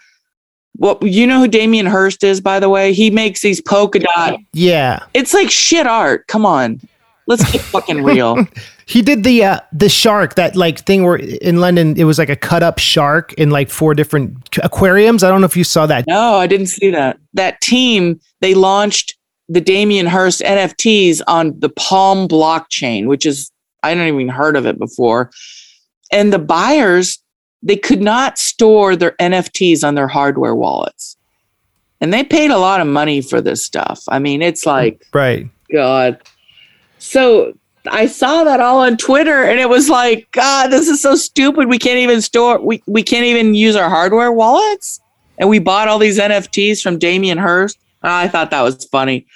Well, 0.79 0.99
you 1.03 1.27
know 1.27 1.41
who 1.41 1.49
Damien 1.49 1.87
Hirst 1.87 2.25
is, 2.25 2.41
by 2.41 2.59
the 2.59 2.69
way? 2.69 2.93
He 2.93 3.11
makes 3.11 3.43
these 3.43 3.61
polka 3.61 3.99
dot. 3.99 4.39
Yeah. 4.53 5.01
It's 5.13 5.35
like 5.35 5.51
shit 5.51 5.87
art. 5.87 6.27
Come 6.29 6.47
on. 6.47 6.81
Let's 7.27 7.51
get 7.53 7.61
fucking 7.61 8.03
real. 8.03 8.47
He 8.85 9.01
did 9.01 9.23
the 9.23 9.45
uh, 9.45 9.61
the 9.73 9.89
shark 9.89 10.35
that 10.35 10.57
like 10.57 10.81
thing 10.81 11.05
where 11.05 11.17
in 11.17 11.61
London 11.61 11.95
it 11.97 12.05
was 12.05 12.19
like 12.19 12.29
a 12.29 12.37
cut 12.37 12.63
up 12.63 12.79
shark 12.79 13.33
in 13.35 13.49
like 13.49 13.71
four 13.71 13.95
different 13.95 14.59
aquariums. 14.63 15.23
I 15.23 15.29
don't 15.31 15.41
know 15.41 15.47
if 15.47 15.57
you 15.57 15.65
saw 15.65 15.87
that. 15.87 16.07
No, 16.07 16.35
I 16.35 16.47
didn't 16.47 16.67
see 16.67 16.91
that. 16.91 17.19
That 17.33 17.61
team, 17.61 18.21
they 18.41 18.55
launched 18.55 19.17
the 19.49 19.61
Damien 19.61 20.07
Hirst 20.07 20.41
NFTs 20.41 21.23
on 21.27 21.59
the 21.61 21.69
Palm 21.71 22.29
blockchain, 22.29 23.07
which 23.07 23.25
is 23.25 23.51
I 23.83 23.95
don't 23.95 24.09
even 24.09 24.29
heard 24.29 24.57
of 24.57 24.67
it 24.67 24.79
before. 24.79 25.31
And 26.13 26.33
the 26.33 26.39
buyers, 26.39 27.19
they 27.63 27.77
could 27.77 28.03
not 28.03 28.39
store 28.39 28.95
their 28.95 29.13
NFTs 29.13 29.87
on 29.87 29.95
their 29.95 30.09
hardware 30.09 30.55
wallets. 30.55 31.17
And 32.01 32.13
they 32.13 32.25
paid 32.25 32.51
a 32.51 32.59
lot 32.59 32.81
of 32.81 32.87
money 32.87 33.21
for 33.21 33.41
this 33.41 33.65
stuff. 33.65 34.03
I 34.09 34.19
mean, 34.19 34.43
it's 34.43 34.65
mm, 34.65 34.69
like, 34.69 35.07
Right. 35.13 35.49
God. 35.73 36.21
So 36.99 37.55
I 37.87 38.07
saw 38.07 38.45
that 38.45 38.61
all 38.61 38.79
on 38.81 38.97
Twitter 38.97 39.45
and 39.45 39.59
it 39.59 39.69
was 39.69 39.89
like, 39.89 40.29
God, 40.33 40.69
this 40.69 40.89
is 40.89 41.01
so 41.01 41.15
stupid. 41.17 41.69
We 41.69 41.79
can't 41.79 41.99
even 41.99 42.21
store, 42.21 42.61
we, 42.61 42.83
we 42.87 43.03
can't 43.03 43.25
even 43.25 43.55
use 43.55 43.77
our 43.77 43.89
hardware 43.89 44.33
wallets. 44.33 45.01
And 45.39 45.49
we 45.49 45.59
bought 45.59 45.89
all 45.89 45.99
these 45.99 46.19
NFTs 46.19 46.83
from 46.83 46.99
Damien 46.99 47.39
Hirst. 47.39 47.79
Ah, 48.03 48.21
I 48.21 48.29
thought 48.29 48.51
that 48.51 48.63
was 48.63 48.85
funny. 48.87 49.27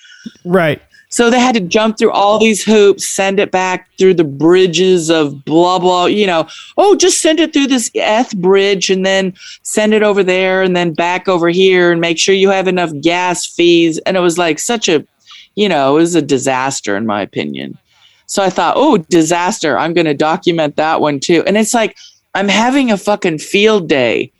Right. 0.44 0.80
So 1.16 1.30
they 1.30 1.40
had 1.40 1.54
to 1.54 1.62
jump 1.62 1.96
through 1.96 2.10
all 2.10 2.38
these 2.38 2.62
hoops, 2.62 3.06
send 3.06 3.40
it 3.40 3.50
back 3.50 3.88
through 3.96 4.12
the 4.12 4.22
bridges 4.22 5.08
of 5.08 5.46
blah, 5.46 5.78
blah, 5.78 6.04
you 6.04 6.26
know, 6.26 6.46
oh, 6.76 6.94
just 6.94 7.22
send 7.22 7.40
it 7.40 7.54
through 7.54 7.68
this 7.68 7.90
Eth 7.94 8.36
bridge 8.36 8.90
and 8.90 9.06
then 9.06 9.32
send 9.62 9.94
it 9.94 10.02
over 10.02 10.22
there 10.22 10.62
and 10.62 10.76
then 10.76 10.92
back 10.92 11.26
over 11.26 11.48
here 11.48 11.90
and 11.90 12.02
make 12.02 12.18
sure 12.18 12.34
you 12.34 12.50
have 12.50 12.68
enough 12.68 12.90
gas 13.00 13.46
fees. 13.46 13.96
And 14.00 14.14
it 14.14 14.20
was 14.20 14.36
like 14.36 14.58
such 14.58 14.90
a, 14.90 15.06
you 15.54 15.70
know, 15.70 15.96
it 15.96 16.00
was 16.00 16.14
a 16.14 16.20
disaster 16.20 16.98
in 16.98 17.06
my 17.06 17.22
opinion. 17.22 17.78
So 18.26 18.42
I 18.42 18.50
thought, 18.50 18.74
oh, 18.76 18.98
disaster. 18.98 19.78
I'm 19.78 19.94
going 19.94 20.04
to 20.04 20.12
document 20.12 20.76
that 20.76 21.00
one 21.00 21.18
too. 21.18 21.42
And 21.46 21.56
it's 21.56 21.72
like, 21.72 21.96
I'm 22.34 22.48
having 22.48 22.90
a 22.90 22.98
fucking 22.98 23.38
field 23.38 23.88
day. 23.88 24.32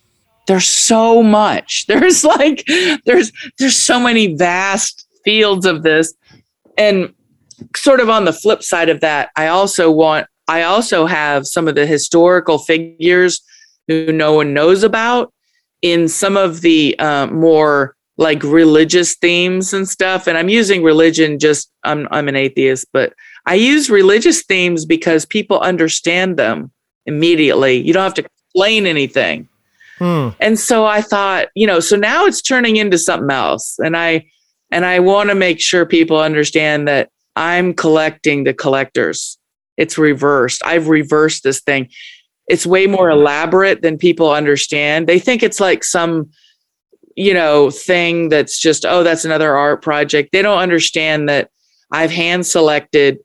There's 0.47 0.67
so 0.67 1.23
much. 1.23 1.87
There's 1.89 2.23
like, 2.23 2.67
there's, 3.07 3.33
there's 3.59 3.77
so 3.77 3.99
many 3.99 4.35
vast 4.35 5.07
fields 5.25 5.65
of 5.65 5.83
this 5.83 6.13
and 6.77 7.13
sort 7.75 8.01
of 8.01 8.09
on 8.11 8.25
the 8.25 8.33
flip 8.33 8.63
side 8.63 8.89
of 8.89 9.01
that, 9.01 9.31
I 9.37 9.49
also 9.49 9.91
want, 9.91 10.27
I 10.49 10.63
also 10.63 11.07
have 11.07 11.47
some 11.47 11.69
of 11.69 11.75
the 11.75 11.87
historical 11.87 12.59
figures 12.59 13.41
who 13.89 14.13
no 14.13 14.33
one 14.33 14.53
knows 14.53 14.83
about 14.83 15.33
in 15.83 16.09
some 16.09 16.37
of 16.37 16.61
the 16.61 16.99
uh, 16.99 17.27
more 17.29 17.95
like 18.19 18.43
religious 18.43 19.15
themes 19.15 19.75
and 19.75 19.89
stuff. 19.89 20.27
And 20.27 20.39
I'm 20.39 20.49
using 20.49 20.83
religion 20.83 21.39
just, 21.39 21.71
I'm, 21.85 22.09
I'm 22.11 22.29
an 22.29 22.37
atheist, 22.37 22.87
but 22.93 23.13
I 23.45 23.55
use 23.55 23.91
religious 23.91 24.43
themes 24.45 24.87
because 24.87 25.27
people 25.27 25.61
understand 25.61 26.37
them 26.37 26.73
immediately. 27.05 27.77
You 27.77 27.93
don't 27.93 28.03
have 28.03 28.15
to 28.15 28.25
explain 28.25 28.87
anything. 28.87 29.49
Hmm. 29.99 30.31
And 30.41 30.59
so 30.59 30.85
I 30.85 31.01
thought, 31.01 31.49
you 31.55 31.67
know, 31.67 31.81
so 31.81 31.97
now 31.97 32.27
it's 32.27 32.43
turning 32.43 32.77
into 32.77 32.99
something 32.99 33.31
else. 33.31 33.79
And 33.79 33.97
I, 33.97 34.27
and 34.71 34.85
I 34.85 35.01
want 35.01 35.29
to 35.31 35.35
make 35.35 35.61
sure 35.61 35.87
people 35.87 36.19
understand 36.19 36.89
that 36.89 37.11
I'm 37.37 37.75
collecting 37.75 38.45
the 38.45 38.55
collectors. 38.55 39.39
It's 39.77 39.99
reversed. 39.99 40.63
I've 40.65 40.89
reversed 40.89 41.43
this 41.43 41.61
thing. 41.61 41.89
It's 42.49 42.67
way 42.67 42.87
more 42.87 43.11
elaborate 43.11 43.83
than 43.83 43.99
people 43.99 44.31
understand. 44.31 45.07
They 45.07 45.19
think 45.19 45.43
it's 45.43 45.61
like 45.61 45.85
some, 45.85 46.31
you 47.17 47.35
know, 47.35 47.71
thing 47.71 48.29
that's 48.29 48.59
just, 48.59 48.87
oh, 48.87 49.03
that's 49.03 49.25
another 49.25 49.55
art 49.55 49.83
project. 49.83 50.31
They 50.33 50.43
don't 50.43 50.59
understand 50.59 51.29
that 51.29 51.51
I've 51.91 52.11
hand 52.11 52.47
selected 52.47 53.19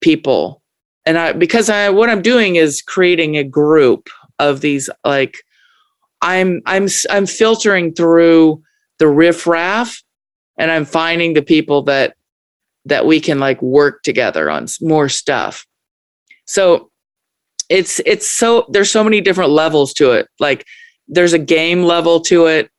people. 0.00 0.62
And 1.06 1.18
I, 1.18 1.32
because 1.32 1.70
I, 1.70 1.88
what 1.88 2.10
I'm 2.10 2.22
doing 2.22 2.56
is 2.56 2.82
creating 2.82 3.36
a 3.36 3.44
group 3.44 4.08
of 4.38 4.60
these, 4.60 4.90
like, 5.04 5.38
I'm, 6.20 6.60
I'm, 6.66 6.88
I'm 7.10 7.26
filtering 7.26 7.94
through 7.94 8.62
the 8.98 9.08
riffraff 9.08 10.02
and 10.58 10.70
I'm 10.70 10.84
finding 10.84 11.34
the 11.34 11.42
people 11.42 11.82
that 11.82 12.14
that 12.84 13.06
we 13.06 13.20
can 13.20 13.38
like 13.38 13.60
work 13.62 14.02
together 14.02 14.50
on 14.50 14.66
more 14.80 15.08
stuff. 15.08 15.66
So 16.46 16.90
it's 17.68 18.00
it's 18.06 18.28
so 18.28 18.66
there's 18.70 18.90
so 18.90 19.04
many 19.04 19.20
different 19.20 19.50
levels 19.50 19.92
to 19.94 20.12
it. 20.12 20.28
Like 20.40 20.66
there's 21.06 21.32
a 21.32 21.38
game 21.38 21.82
level 21.82 22.20
to 22.22 22.46
it. 22.46 22.70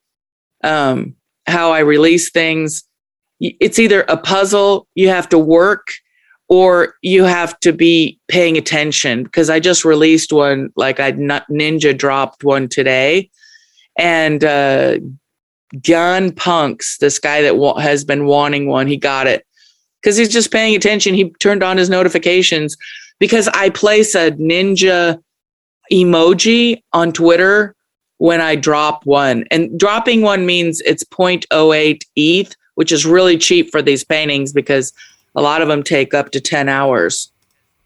Um, 0.62 1.16
how 1.46 1.72
I 1.72 1.80
release 1.80 2.30
things. 2.30 2.84
It's 3.40 3.78
either 3.78 4.02
a 4.02 4.16
puzzle 4.16 4.86
you 4.94 5.08
have 5.08 5.28
to 5.30 5.38
work 5.38 5.88
or 6.48 6.94
you 7.00 7.24
have 7.24 7.58
to 7.60 7.72
be 7.72 8.18
paying 8.28 8.58
attention 8.58 9.24
because 9.24 9.48
I 9.48 9.60
just 9.60 9.84
released 9.84 10.32
one 10.32 10.70
like 10.76 11.00
I 11.00 11.12
ninja 11.12 11.96
dropped 11.96 12.44
one 12.44 12.68
today 12.68 13.30
and 13.98 14.44
uh 14.44 14.98
Gun 15.86 16.32
Punks, 16.32 16.98
this 16.98 17.18
guy 17.18 17.42
that 17.42 17.56
wa- 17.56 17.78
has 17.78 18.04
been 18.04 18.26
wanting 18.26 18.66
one, 18.66 18.86
he 18.86 18.96
got 18.96 19.26
it 19.26 19.46
because 20.00 20.16
he's 20.16 20.28
just 20.32 20.50
paying 20.50 20.74
attention. 20.74 21.14
He 21.14 21.30
turned 21.40 21.62
on 21.62 21.76
his 21.76 21.88
notifications 21.90 22.76
because 23.18 23.48
I 23.48 23.70
place 23.70 24.14
a 24.14 24.32
ninja 24.32 25.22
emoji 25.92 26.82
on 26.92 27.12
Twitter 27.12 27.74
when 28.18 28.40
I 28.40 28.54
drop 28.56 29.06
one. 29.06 29.44
And 29.50 29.78
dropping 29.78 30.22
one 30.22 30.46
means 30.46 30.80
it's 30.82 31.04
0.08 31.04 32.02
ETH, 32.16 32.54
which 32.74 32.92
is 32.92 33.06
really 33.06 33.38
cheap 33.38 33.70
for 33.70 33.82
these 33.82 34.04
paintings 34.04 34.52
because 34.52 34.92
a 35.36 35.42
lot 35.42 35.62
of 35.62 35.68
them 35.68 35.82
take 35.82 36.14
up 36.14 36.30
to 36.32 36.40
10 36.40 36.68
hours. 36.68 37.30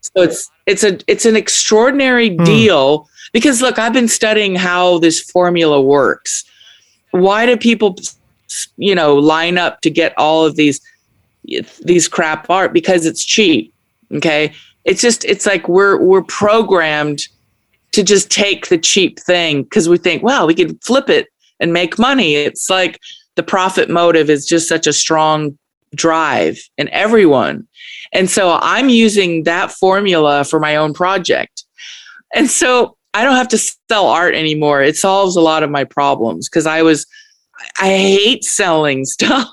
So 0.00 0.22
it's 0.22 0.50
it's 0.66 0.84
a 0.84 0.98
it's 1.06 1.24
an 1.24 1.34
extraordinary 1.36 2.36
Hmm. 2.36 2.44
deal 2.44 3.08
because 3.32 3.62
look, 3.62 3.78
I've 3.78 3.92
been 3.94 4.08
studying 4.08 4.54
how 4.54 4.98
this 4.98 5.20
formula 5.20 5.80
works 5.80 6.44
why 7.20 7.46
do 7.46 7.56
people 7.56 7.96
you 8.76 8.94
know 8.94 9.14
line 9.16 9.58
up 9.58 9.80
to 9.82 9.90
get 9.90 10.12
all 10.16 10.44
of 10.44 10.56
these 10.56 10.80
these 11.82 12.08
crap 12.08 12.48
art? 12.50 12.72
Because 12.72 13.06
it's 13.06 13.24
cheap 13.24 13.74
okay? 14.12 14.52
It's 14.84 15.00
just 15.00 15.24
it's 15.24 15.46
like 15.46 15.68
we're 15.68 16.00
we're 16.00 16.22
programmed 16.22 17.26
to 17.92 18.02
just 18.02 18.30
take 18.30 18.68
the 18.68 18.78
cheap 18.78 19.20
thing 19.20 19.62
because 19.62 19.88
we 19.88 19.98
think 19.98 20.22
well 20.22 20.46
we 20.46 20.54
can 20.54 20.76
flip 20.78 21.08
it 21.08 21.28
and 21.60 21.72
make 21.72 21.98
money. 21.98 22.34
It's 22.34 22.68
like 22.68 22.98
the 23.36 23.42
profit 23.42 23.88
motive 23.88 24.30
is 24.30 24.46
just 24.46 24.68
such 24.68 24.86
a 24.86 24.92
strong 24.92 25.58
drive 25.94 26.58
in 26.76 26.88
everyone. 26.88 27.66
And 28.12 28.28
so 28.28 28.58
i'm 28.62 28.88
using 28.88 29.44
that 29.44 29.70
formula 29.70 30.44
for 30.44 30.60
my 30.60 30.76
own 30.76 30.92
project. 30.92 31.64
And 32.34 32.50
so 32.50 32.96
I 33.14 33.22
don't 33.24 33.36
have 33.36 33.48
to 33.48 33.58
sell 33.58 34.06
art 34.06 34.34
anymore. 34.34 34.82
It 34.82 34.96
solves 34.96 35.36
a 35.36 35.40
lot 35.40 35.62
of 35.62 35.70
my 35.70 35.84
problems 35.84 36.48
because 36.48 36.66
I 36.66 36.82
was, 36.82 37.06
I 37.80 37.88
hate 37.88 38.44
selling 38.44 39.04
stuff. 39.04 39.48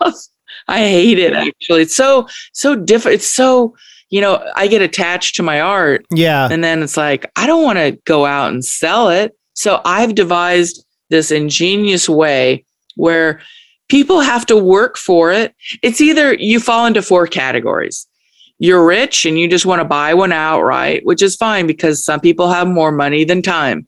I 0.68 0.80
hate 0.80 1.20
it 1.20 1.34
actually. 1.34 1.84
It's 1.84 1.96
so, 1.96 2.28
so 2.54 2.76
different. 2.76 3.16
It's 3.16 3.28
so, 3.28 3.76
you 4.10 4.20
know, 4.22 4.44
I 4.56 4.68
get 4.68 4.82
attached 4.82 5.36
to 5.36 5.44
my 5.44 5.62
art 5.62 6.06
Yeah. 6.14 6.48
and 6.52 6.64
then 6.64 6.84
it's 6.84 6.98
like, 6.98 7.30
I 7.36 7.48
don't 7.48 7.64
want 7.64 7.78
to 7.80 7.98
go 8.06 8.26
out 8.26 8.52
and 8.52 8.64
sell 8.64 9.10
it. 9.10 9.34
So 9.54 9.82
I've 9.86 10.16
devised 10.16 10.86
this 11.10 11.32
ingenious 11.32 12.08
way 12.10 12.66
where 12.96 13.42
people 13.90 14.22
have 14.22 14.46
to 14.48 14.56
work 14.58 14.98
for 14.98 15.32
it. 15.32 15.54
It's 15.84 16.00
either 16.02 16.34
you 16.34 16.60
fall 16.60 16.86
into 16.86 17.02
four 17.02 17.28
categories 17.28 18.08
you're 18.62 18.86
rich 18.86 19.26
and 19.26 19.40
you 19.40 19.48
just 19.48 19.66
want 19.66 19.80
to 19.80 19.86
buy 19.86 20.14
one 20.14 20.32
outright, 20.32 21.04
which 21.04 21.24
is 21.24 21.36
fine 21.36 21.66
because 21.66 22.06
some 22.06 22.20
people 22.20 22.48
have 22.48 22.68
more 22.68 22.92
money 22.92 23.24
than 23.24 23.42
time. 23.42 23.88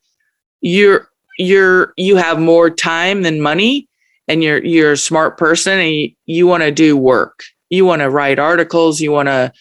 You're 0.60 1.08
you're 1.38 1.94
you 1.96 2.16
have 2.16 2.40
more 2.40 2.70
time 2.70 3.22
than 3.22 3.40
money 3.40 3.88
and 4.26 4.42
you're 4.42 4.64
you're 4.64 4.92
a 4.92 4.96
smart 4.96 5.38
person 5.38 5.78
and 5.78 5.94
you, 5.94 6.10
you 6.26 6.46
want 6.48 6.64
to 6.64 6.72
do 6.72 6.96
work. 6.96 7.44
You 7.70 7.84
want 7.84 8.02
to 8.02 8.10
write 8.10 8.40
articles, 8.40 9.00
you 9.00 9.12
want 9.12 9.28
to 9.28 9.52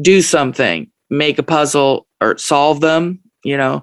do 0.00 0.22
something, 0.22 0.88
make 1.10 1.40
a 1.40 1.42
puzzle 1.42 2.06
or 2.20 2.38
solve 2.38 2.80
them, 2.80 3.18
you 3.44 3.56
know. 3.56 3.82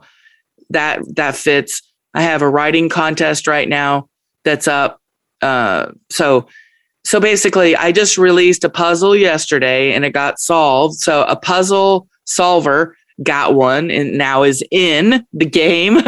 that 0.69 1.01
that 1.17 1.35
fits. 1.35 1.81
I 2.13 2.21
have 2.21 2.41
a 2.41 2.49
writing 2.49 2.87
contest 2.87 3.47
right 3.47 3.67
now 3.67 4.07
that's 4.45 4.67
up. 4.67 5.01
Uh, 5.41 5.91
so 6.09 6.47
so 7.03 7.19
basically, 7.19 7.75
I 7.75 7.91
just 7.91 8.17
released 8.17 8.63
a 8.63 8.69
puzzle 8.69 9.15
yesterday 9.15 9.93
and 9.93 10.03
it 10.05 10.11
got 10.11 10.39
solved. 10.39 10.95
So 10.95 11.23
a 11.23 11.35
puzzle 11.35 12.07
solver 12.25 12.95
got 13.23 13.55
one 13.55 13.89
and 13.91 14.17
now 14.17 14.43
is 14.43 14.63
in 14.71 15.25
the 15.33 15.45
game. 15.45 16.01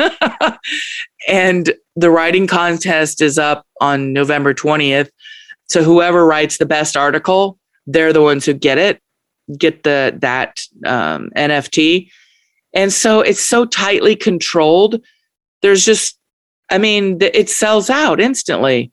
and 1.28 1.74
the 1.96 2.12
writing 2.12 2.48
contest 2.48 3.22
is 3.22 3.38
up 3.38 3.66
on 3.80 4.14
November 4.14 4.54
20th. 4.54 5.10
So 5.70 5.84
whoever 5.84 6.26
writes 6.26 6.58
the 6.58 6.66
best 6.66 6.98
article, 6.98 7.58
they're 7.88 8.14
the 8.14 8.22
ones 8.22 8.46
who 8.46 8.54
get 8.54 8.78
it, 8.78 9.02
get 9.58 9.84
the 9.84 10.18
that 10.22 10.62
um, 10.86 11.32
NFT. 11.36 12.10
And 12.74 12.92
so 12.92 13.22
it's 13.22 13.44
so 13.44 13.66
tightly 13.66 14.16
controlled. 14.16 15.02
There's 15.62 15.86
just, 15.86 16.18
I 16.70 16.78
mean, 16.78 17.18
it 17.22 17.50
sells 17.50 17.90
out 17.90 18.22
instantly 18.22 18.92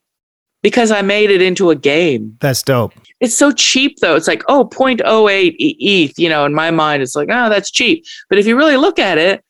because 0.63 0.91
I 0.91 1.03
made 1.03 1.31
it 1.31 1.43
into 1.43 1.71
a 1.71 1.77
game. 1.77 2.37
That's 2.41 2.63
dope. 2.63 2.93
It's 3.21 3.37
so 3.37 3.53
cheap 3.53 3.99
though. 4.01 4.17
It's 4.17 4.29
like, 4.29 4.43
oh, 4.49 4.65
0.08 4.65 5.55
ETH, 5.59 6.19
you 6.19 6.29
know, 6.29 6.45
in 6.45 6.55
my 6.55 6.71
mind, 6.71 7.03
it's 7.03 7.17
like, 7.17 7.29
oh, 7.31 7.49
that's 7.49 7.71
cheap. 7.71 8.05
But 8.29 8.39
if 8.39 8.47
you 8.47 8.57
really 8.57 8.77
look 8.77 8.99
at 8.99 9.19
it, 9.19 9.45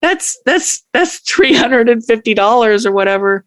that's 0.00 0.38
that's 0.44 0.84
that's 0.92 1.20
$350 1.20 2.86
or 2.86 2.92
whatever 2.92 3.44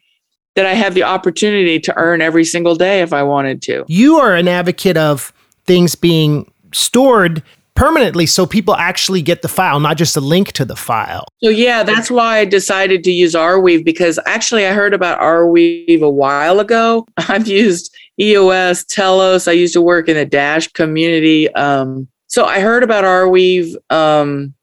that 0.56 0.66
I 0.66 0.74
have 0.74 0.94
the 0.94 1.04
opportunity 1.04 1.80
to 1.82 1.96
earn 1.98 2.22
every 2.22 2.46
single 2.46 2.76
day 2.76 3.02
if 3.02 3.12
I 3.12 3.24
wanted 3.24 3.62
to. 3.64 3.84
You 3.88 4.18
are 4.18 4.36
an 4.36 4.48
advocate 4.48 4.96
of 4.96 5.34
things 5.66 5.96
being 5.96 6.50
stored 6.72 7.44
permanently 7.75 8.25
so 8.25 8.46
people 8.46 8.75
actually 8.75 9.22
get 9.22 9.41
the 9.41 9.48
file, 9.48 9.79
not 9.79 9.98
just 9.98 10.15
a 10.15 10.22
link 10.22 10.53
to 10.53 10.65
the 10.65 10.75
file. 10.75 11.25
So 11.44 11.50
yeah, 11.50 11.84
that's 11.84 12.10
why 12.10 12.39
I 12.39 12.46
decided 12.46 13.03
to 13.03 13.12
use 13.12 13.34
Arweave 13.34 13.84
because 13.84 14.17
actually 14.25 14.65
I 14.65 14.74
heard 14.74 14.94
about 14.94 15.20
Arweave 15.20 16.01
a 16.01 16.10
while 16.10 16.60
ago. 16.60 17.05
I've 17.17 17.48
used 17.48 17.94
EOS, 18.20 18.86
Telos. 18.86 19.48
I 19.48 19.51
used 19.51 19.74
to 19.74 19.82
work 19.82 20.08
in 20.08 20.15
the 20.15 20.25
Dash 20.25 20.67
community. 20.70 21.53
Um, 21.53 22.08
so 22.27 22.46
I 22.46 22.62
heard 22.62 22.84
about 22.84 23.03
Arweave. 23.03 23.75
Um, 23.91 24.53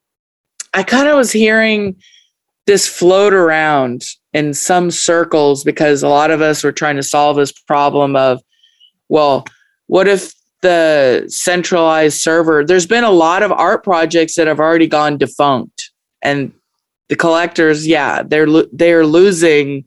I 0.75 0.83
kind 0.83 1.09
of 1.09 1.17
was 1.17 1.31
hearing 1.31 1.97
this 2.67 2.89
float 2.89 3.35
around 3.35 4.05
in 4.33 4.55
some 4.55 4.91
circles 4.91 5.65
because 5.65 6.03
a 6.03 6.09
lot 6.09 6.31
of 6.31 6.41
us 6.41 6.65
were 6.65 6.73
trying 6.73 6.97
to 6.97 7.03
solve 7.03 7.37
this 7.37 7.53
problem 7.53 8.17
of, 8.17 8.41
well, 9.09 9.45
what 9.89 10.09
if 10.09 10.33
the 10.63 11.25
centralized 11.29 12.21
server? 12.21 12.65
There's 12.65 12.87
been 12.87 13.05
a 13.05 13.11
lot 13.11 13.43
of 13.43 13.53
art 13.53 13.85
projects 13.85 14.35
that 14.37 14.47
have 14.47 14.59
already 14.59 14.87
gone 14.87 15.19
defunct, 15.19 15.91
and 16.23 16.53
the 17.09 17.17
collectors, 17.17 17.87
yeah, 17.87 18.23
they're 18.23 18.49
they're 18.73 19.07
losing 19.07 19.85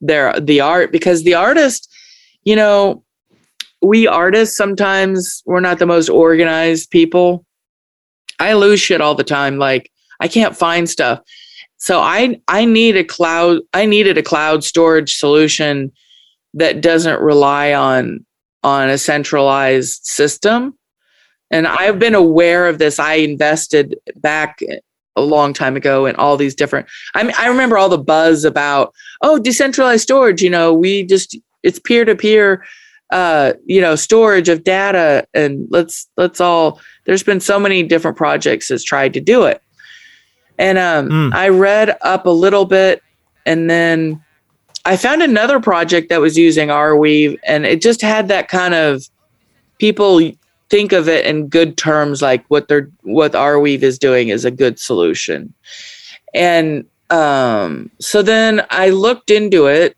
their 0.00 0.38
the 0.38 0.60
art 0.60 0.92
because 0.92 1.24
the 1.24 1.34
artist, 1.34 1.92
you 2.44 2.54
know, 2.54 3.02
we 3.82 4.06
artists 4.06 4.56
sometimes 4.56 5.42
we're 5.46 5.60
not 5.60 5.78
the 5.78 5.86
most 5.86 6.08
organized 6.08 6.90
people. 6.90 7.44
I 8.38 8.52
lose 8.52 8.80
shit 8.80 9.00
all 9.00 9.14
the 9.14 9.24
time. 9.24 9.58
Like 9.58 9.90
I 10.20 10.28
can't 10.28 10.56
find 10.56 10.88
stuff. 10.88 11.20
So 11.78 12.00
I 12.00 12.40
I 12.48 12.64
need 12.64 12.96
a 12.96 13.04
cloud 13.04 13.60
I 13.72 13.86
needed 13.86 14.18
a 14.18 14.22
cloud 14.22 14.64
storage 14.64 15.16
solution 15.16 15.92
that 16.54 16.80
doesn't 16.80 17.20
rely 17.20 17.72
on 17.72 18.24
on 18.62 18.88
a 18.88 18.98
centralized 18.98 20.04
system. 20.04 20.76
And 21.50 21.66
I've 21.66 21.98
been 21.98 22.14
aware 22.14 22.66
of 22.66 22.78
this. 22.78 22.98
I 22.98 23.14
invested 23.14 23.98
back 24.16 24.60
a 25.16 25.22
long 25.22 25.52
time 25.52 25.76
ago 25.76 26.06
in 26.06 26.14
all 26.16 26.36
these 26.36 26.54
different 26.54 26.86
I 27.14 27.24
mean 27.24 27.34
I 27.36 27.48
remember 27.48 27.76
all 27.76 27.88
the 27.88 27.98
buzz 27.98 28.44
about 28.44 28.94
oh 29.22 29.38
decentralized 29.38 30.02
storage, 30.02 30.42
you 30.42 30.50
know, 30.50 30.72
we 30.72 31.04
just 31.04 31.36
it's 31.64 31.80
peer 31.80 32.04
to 32.04 32.14
peer 32.14 32.64
uh 33.10 33.54
you 33.64 33.80
know 33.80 33.96
storage 33.96 34.48
of 34.48 34.62
data 34.62 35.26
and 35.34 35.66
let's 35.70 36.08
let's 36.16 36.40
all 36.40 36.80
there's 37.06 37.22
been 37.22 37.40
so 37.40 37.58
many 37.58 37.82
different 37.82 38.16
projects 38.16 38.68
that's 38.68 38.84
tried 38.84 39.14
to 39.14 39.20
do 39.20 39.44
it 39.44 39.62
and 40.58 40.76
um, 40.76 41.08
mm. 41.08 41.34
I 41.34 41.48
read 41.48 41.96
up 42.02 42.26
a 42.26 42.30
little 42.30 42.64
bit 42.64 43.02
and 43.46 43.70
then 43.70 44.22
I 44.88 44.96
found 44.96 45.22
another 45.22 45.60
project 45.60 46.08
that 46.08 46.22
was 46.22 46.38
using 46.38 46.68
Arweave 46.70 47.38
and 47.44 47.66
it 47.66 47.82
just 47.82 48.00
had 48.00 48.28
that 48.28 48.48
kind 48.48 48.72
of 48.72 49.06
people 49.78 50.18
think 50.70 50.92
of 50.92 51.10
it 51.10 51.26
in 51.26 51.48
good 51.48 51.76
terms 51.76 52.22
like 52.22 52.42
what 52.48 52.68
they're 52.68 52.88
what 53.02 53.32
Arweave 53.32 53.82
is 53.82 53.98
doing 53.98 54.28
is 54.28 54.46
a 54.46 54.50
good 54.50 54.78
solution. 54.78 55.52
And 56.32 56.86
um, 57.10 57.90
so 58.00 58.22
then 58.22 58.64
I 58.70 58.88
looked 58.88 59.30
into 59.30 59.66
it 59.66 59.94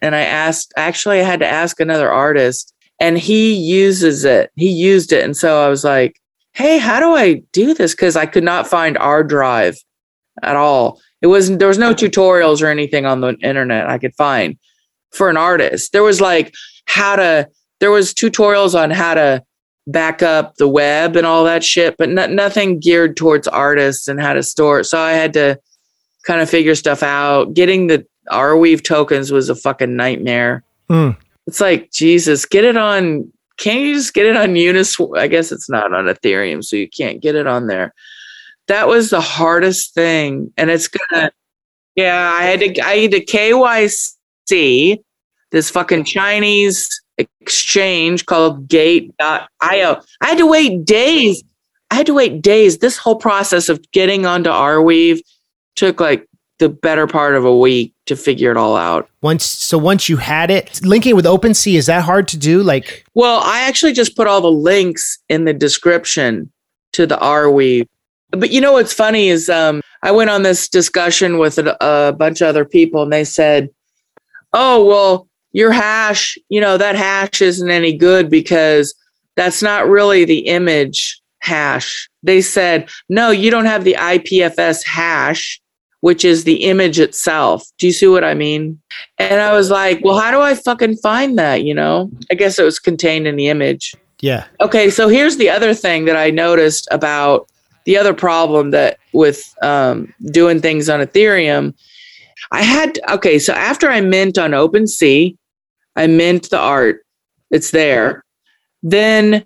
and 0.00 0.14
I 0.14 0.20
asked 0.20 0.72
actually 0.76 1.18
I 1.18 1.24
had 1.24 1.40
to 1.40 1.48
ask 1.48 1.80
another 1.80 2.08
artist 2.08 2.72
and 3.00 3.18
he 3.18 3.52
uses 3.52 4.24
it. 4.24 4.52
He 4.54 4.70
used 4.70 5.12
it 5.12 5.24
and 5.24 5.36
so 5.36 5.64
I 5.64 5.68
was 5.68 5.82
like 5.82 6.20
hey, 6.52 6.78
how 6.78 7.00
do 7.00 7.14
I 7.16 7.42
do 7.50 7.74
this? 7.74 7.92
Because 7.92 8.14
I 8.14 8.26
could 8.26 8.44
not 8.44 8.68
find 8.68 8.94
ArDrive 8.96 9.82
at 10.44 10.54
all. 10.54 11.00
It 11.22 11.28
wasn't 11.28 11.58
there 11.58 11.68
was 11.68 11.78
no 11.78 11.94
tutorials 11.94 12.62
or 12.62 12.66
anything 12.66 13.06
on 13.06 13.20
the 13.20 13.36
internet 13.42 13.88
I 13.88 13.98
could 13.98 14.14
find 14.14 14.56
for 15.12 15.30
an 15.30 15.36
artist. 15.36 15.92
There 15.92 16.02
was 16.02 16.20
like 16.20 16.54
how 16.86 17.16
to 17.16 17.48
there 17.80 17.90
was 17.90 18.12
tutorials 18.12 18.78
on 18.78 18.90
how 18.90 19.14
to 19.14 19.44
back 19.86 20.22
up 20.22 20.56
the 20.56 20.68
web 20.68 21.16
and 21.16 21.26
all 21.26 21.44
that 21.44 21.64
shit, 21.64 21.96
but 21.96 22.08
no, 22.08 22.26
nothing 22.26 22.78
geared 22.78 23.16
towards 23.16 23.48
artists 23.48 24.08
and 24.08 24.20
how 24.20 24.32
to 24.32 24.42
store 24.42 24.80
it. 24.80 24.84
So 24.84 24.98
I 24.98 25.12
had 25.12 25.32
to 25.32 25.58
kind 26.24 26.40
of 26.40 26.48
figure 26.48 26.74
stuff 26.74 27.02
out. 27.02 27.54
Getting 27.54 27.88
the 27.88 28.06
Arweave 28.30 28.84
tokens 28.84 29.32
was 29.32 29.48
a 29.48 29.56
fucking 29.56 29.96
nightmare. 29.96 30.62
Mm. 30.88 31.16
It's 31.46 31.60
like 31.60 31.90
Jesus, 31.90 32.46
get 32.46 32.64
it 32.64 32.76
on 32.76 33.32
can't 33.58 33.80
you 33.80 33.94
just 33.94 34.14
get 34.14 34.26
it 34.26 34.36
on 34.36 34.54
Uniswap? 34.54 35.18
I 35.18 35.28
guess 35.28 35.52
it's 35.52 35.68
not 35.68 35.92
on 35.92 36.06
Ethereum, 36.06 36.64
so 36.64 36.74
you 36.74 36.88
can't 36.88 37.20
get 37.20 37.34
it 37.34 37.46
on 37.46 37.66
there. 37.66 37.94
That 38.68 38.88
was 38.88 39.10
the 39.10 39.20
hardest 39.20 39.94
thing, 39.94 40.52
and 40.56 40.70
it's 40.70 40.88
gonna. 40.88 41.30
Yeah, 41.96 42.32
I 42.32 42.44
had 42.44 42.60
to. 42.60 42.80
I 42.80 42.96
had 42.98 43.10
to 43.10 43.24
KYC 43.24 44.98
this 45.50 45.70
fucking 45.70 46.04
Chinese 46.04 46.88
exchange 47.18 48.26
called 48.26 48.66
Gate.io. 48.68 50.00
I 50.20 50.26
had 50.26 50.38
to 50.38 50.46
wait 50.46 50.84
days. 50.84 51.42
I 51.90 51.94
had 51.94 52.06
to 52.06 52.14
wait 52.14 52.42
days. 52.42 52.78
This 52.78 52.96
whole 52.96 53.16
process 53.16 53.68
of 53.68 53.82
getting 53.92 54.24
onto 54.26 54.50
Arweave 54.50 55.20
took 55.76 56.00
like 56.00 56.26
the 56.58 56.68
better 56.68 57.06
part 57.06 57.34
of 57.34 57.44
a 57.44 57.56
week 57.56 57.92
to 58.06 58.16
figure 58.16 58.50
it 58.50 58.56
all 58.56 58.76
out. 58.76 59.08
Once 59.20 59.44
so 59.44 59.76
once 59.76 60.08
you 60.08 60.16
had 60.16 60.50
it, 60.50 60.80
linking 60.84 61.14
with 61.14 61.24
OpenSea 61.24 61.76
is 61.76 61.86
that 61.86 62.04
hard 62.04 62.28
to 62.28 62.36
do? 62.36 62.62
Like 62.62 63.04
Well, 63.14 63.40
I 63.44 63.60
actually 63.62 63.92
just 63.92 64.16
put 64.16 64.26
all 64.26 64.40
the 64.40 64.50
links 64.50 65.18
in 65.28 65.44
the 65.44 65.52
description 65.52 66.50
to 66.94 67.06
the 67.06 67.16
Arweave. 67.16 67.88
But 68.32 68.50
you 68.50 68.60
know 68.60 68.72
what's 68.72 68.92
funny 68.92 69.28
is 69.28 69.48
um 69.48 69.80
I 70.02 70.10
went 70.10 70.30
on 70.30 70.42
this 70.42 70.68
discussion 70.68 71.38
with 71.38 71.58
a, 71.58 71.76
a 71.80 72.12
bunch 72.12 72.40
of 72.40 72.48
other 72.48 72.64
people 72.64 73.02
and 73.02 73.12
they 73.12 73.24
said, 73.24 73.70
"Oh, 74.52 74.84
well, 74.84 75.28
your 75.52 75.70
hash, 75.70 76.36
you 76.48 76.60
know, 76.60 76.76
that 76.76 76.96
hash 76.96 77.40
isn't 77.40 77.70
any 77.70 77.96
good 77.96 78.28
because 78.28 78.94
that's 79.36 79.62
not 79.62 79.88
really 79.88 80.24
the 80.24 80.46
image 80.46 81.20
hash." 81.40 82.08
They 82.22 82.40
said, 82.40 82.88
"No, 83.08 83.30
you 83.30 83.50
don't 83.50 83.66
have 83.66 83.84
the 83.84 83.96
IPFS 83.98 84.84
hash." 84.84 85.60
which 86.02 86.24
is 86.24 86.42
the 86.42 86.64
image 86.64 86.98
itself. 86.98 87.64
Do 87.78 87.86
you 87.86 87.92
see 87.92 88.08
what 88.08 88.24
I 88.24 88.34
mean? 88.34 88.80
And 89.18 89.40
I 89.40 89.52
was 89.52 89.70
like, 89.70 90.04
well, 90.04 90.18
how 90.18 90.32
do 90.32 90.40
I 90.40 90.56
fucking 90.56 90.96
find 90.96 91.38
that? 91.38 91.62
You 91.62 91.74
know, 91.74 92.10
I 92.28 92.34
guess 92.34 92.58
it 92.58 92.64
was 92.64 92.80
contained 92.80 93.28
in 93.28 93.36
the 93.36 93.46
image. 93.46 93.94
Yeah. 94.20 94.46
Okay. 94.60 94.90
So 94.90 95.06
here's 95.06 95.36
the 95.36 95.48
other 95.48 95.74
thing 95.74 96.04
that 96.06 96.16
I 96.16 96.30
noticed 96.30 96.88
about 96.90 97.48
the 97.84 97.96
other 97.96 98.14
problem 98.14 98.70
that 98.70 98.98
with 99.12 99.54
um, 99.62 100.12
doing 100.26 100.60
things 100.60 100.88
on 100.88 101.00
Ethereum. 101.00 101.74
I 102.50 102.62
had, 102.62 102.98
okay. 103.10 103.38
So 103.38 103.52
after 103.52 103.88
I 103.88 104.00
mint 104.00 104.38
on 104.38 104.50
OpenSea, 104.50 105.36
I 105.96 106.06
mint 106.06 106.50
the 106.50 106.58
art, 106.58 107.04
it's 107.50 107.70
there. 107.70 108.24
Then 108.82 109.44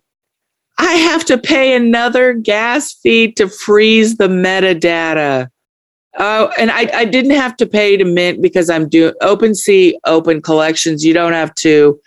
I 0.79 0.93
have 0.95 1.25
to 1.27 1.39
pay 1.39 1.75
another 1.75 2.35
gas 2.35 2.93
fee 2.93 3.33
to 3.33 3.49
freeze 3.49 4.17
the 4.17 4.29
metadata. 4.29 5.49
Oh, 6.19 6.51
and 6.59 6.71
I, 6.71 6.89
I 6.95 7.05
didn't 7.05 7.33
have 7.33 7.57
to 7.59 7.67
pay 7.67 7.97
to 7.97 8.05
mint 8.05 8.41
because 8.41 8.71
I'm 8.71 8.89
doing 8.89 9.15
OpenSea 9.23 9.95
open 10.07 10.41
collections. 10.41 11.05
You 11.05 11.15
don't 11.15 11.33
have 11.33 11.55
to. 11.57 12.01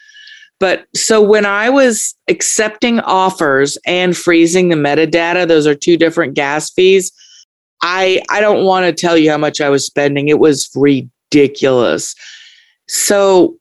But 0.60 0.88
so 0.93 1.22
when 1.22 1.45
I 1.45 1.69
was 1.69 2.15
accepting 2.28 3.00
offers 3.02 3.78
and 3.86 4.15
freezing 4.15 4.69
the 4.69 4.76
metadata, 4.76 5.48
those 5.48 5.65
are 5.65 5.76
two 5.76 5.95
different 5.95 6.34
gas 6.34 6.69
fees. 6.69 7.12
I 7.82 8.22
I 8.30 8.41
don't 8.41 8.65
want 8.65 8.86
to 8.86 9.02
tell 9.02 9.17
you 9.17 9.32
how 9.32 9.38
much 9.38 9.62
I 9.62 9.69
was 9.69 9.86
spending. 9.86 10.28
It 10.28 10.39
was 10.39 10.69
ridiculous. 10.76 12.13
So 12.88 13.58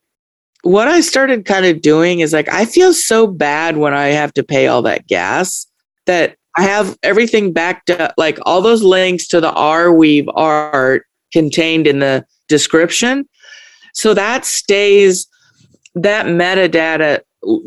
what 0.62 0.88
I 0.88 1.00
started 1.00 1.44
kind 1.44 1.66
of 1.66 1.80
doing 1.80 2.20
is 2.20 2.32
like 2.32 2.52
I 2.52 2.64
feel 2.64 2.92
so 2.92 3.26
bad 3.26 3.76
when 3.76 3.94
I 3.94 4.08
have 4.08 4.34
to 4.34 4.42
pay 4.42 4.66
all 4.66 4.82
that 4.82 5.06
gas 5.06 5.66
that 6.06 6.36
I 6.56 6.62
have 6.62 6.98
everything 7.04 7.52
backed 7.52 7.90
up, 7.90 8.14
like 8.16 8.38
all 8.42 8.60
those 8.60 8.82
links 8.82 9.28
to 9.28 9.40
the 9.40 9.52
Arweave 9.52 10.26
art 10.34 11.06
contained 11.32 11.86
in 11.86 12.00
the 12.00 12.26
description. 12.48 13.28
So 13.94 14.12
that 14.14 14.44
stays, 14.44 15.28
that 15.94 16.26
metadata 16.26 17.20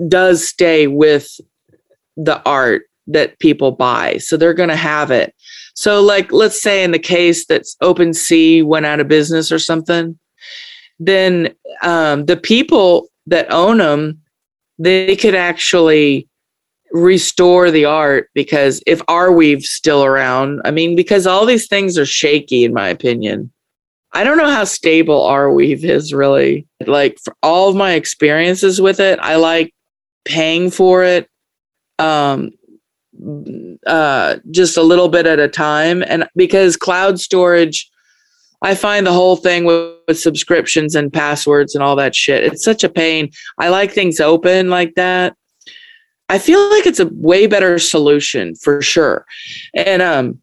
does 0.08 0.48
stay 0.48 0.88
with 0.88 1.40
the 2.18 2.42
art 2.44 2.84
that 3.08 3.40
people 3.40 3.72
buy. 3.72 4.18
So 4.18 4.38
they're 4.38 4.54
going 4.54 4.70
to 4.70 4.76
have 4.76 5.12
it. 5.12 5.34
So, 5.74 6.02
like, 6.02 6.32
let's 6.32 6.62
say 6.62 6.84
in 6.84 6.92
the 6.92 7.00
case 7.00 7.46
that 7.48 7.64
OpenSea 7.82 8.64
went 8.66 8.86
out 8.86 9.00
of 9.00 9.08
business 9.08 9.52
or 9.52 9.60
something, 9.60 10.18
then 11.00 11.56
um, 11.82 12.26
the 12.26 12.38
people 12.38 13.08
that 13.28 13.52
own 13.52 13.78
them, 13.78 14.22
they 14.78 15.16
could 15.16 15.36
actually 15.36 16.28
restore 16.92 17.72
the 17.72 17.86
art 17.86 18.30
because 18.34 18.84
if 18.86 19.00
Arweave's 19.08 19.70
still 19.70 20.04
around, 20.04 20.62
I 20.66 20.72
mean, 20.72 20.96
because 20.96 21.26
all 21.26 21.46
these 21.46 21.68
things 21.68 21.98
are 21.98 22.06
shaky, 22.06 22.66
in 22.66 22.74
my 22.74 22.90
opinion. 22.90 23.52
I 24.14 24.24
don't 24.24 24.38
know 24.38 24.50
how 24.50 24.66
stable 24.66 25.22
Arweave 25.22 25.84
is 25.84 26.14
really. 26.14 26.68
Like 26.86 27.18
for 27.24 27.36
all 27.42 27.70
of 27.70 27.76
my 27.76 27.94
experiences 27.94 28.82
with 28.82 29.00
it, 29.00 29.20
I 29.20 29.38
like 29.38 29.74
paying 30.26 30.70
for 30.70 31.04
it 31.04 31.30
um, 31.98 32.52
uh, 33.88 34.38
just 34.50 34.78
a 34.78 34.84
little 34.84 35.10
bit 35.10 35.26
at 35.26 35.40
a 35.40 35.48
time. 35.48 36.04
And 36.06 36.28
because 36.36 36.76
cloud 36.76 37.20
storage, 37.20 37.90
I 38.62 38.76
find 38.76 39.06
the 39.06 39.14
whole 39.14 39.36
thing 39.36 39.66
with, 39.66 39.96
with 40.08 40.20
subscriptions 40.20 40.96
and 40.96 41.12
passwords 41.12 41.74
and 41.74 41.84
all 41.84 41.96
that 41.96 42.16
shit, 42.16 42.44
it's 42.44 42.64
such 42.64 42.84
a 42.84 42.90
pain. 42.90 43.32
I 43.58 43.70
like 43.70 43.92
things 43.92 44.20
open 44.20 44.70
like 44.70 44.96
that. 44.96 45.36
I 46.30 46.40
feel 46.40 46.70
like 46.70 46.86
it's 46.86 47.00
a 47.00 47.10
way 47.14 47.48
better 47.48 47.78
solution 47.80 48.56
for 48.56 48.82
sure. 48.82 49.26
And 49.74 50.02
um, 50.02 50.42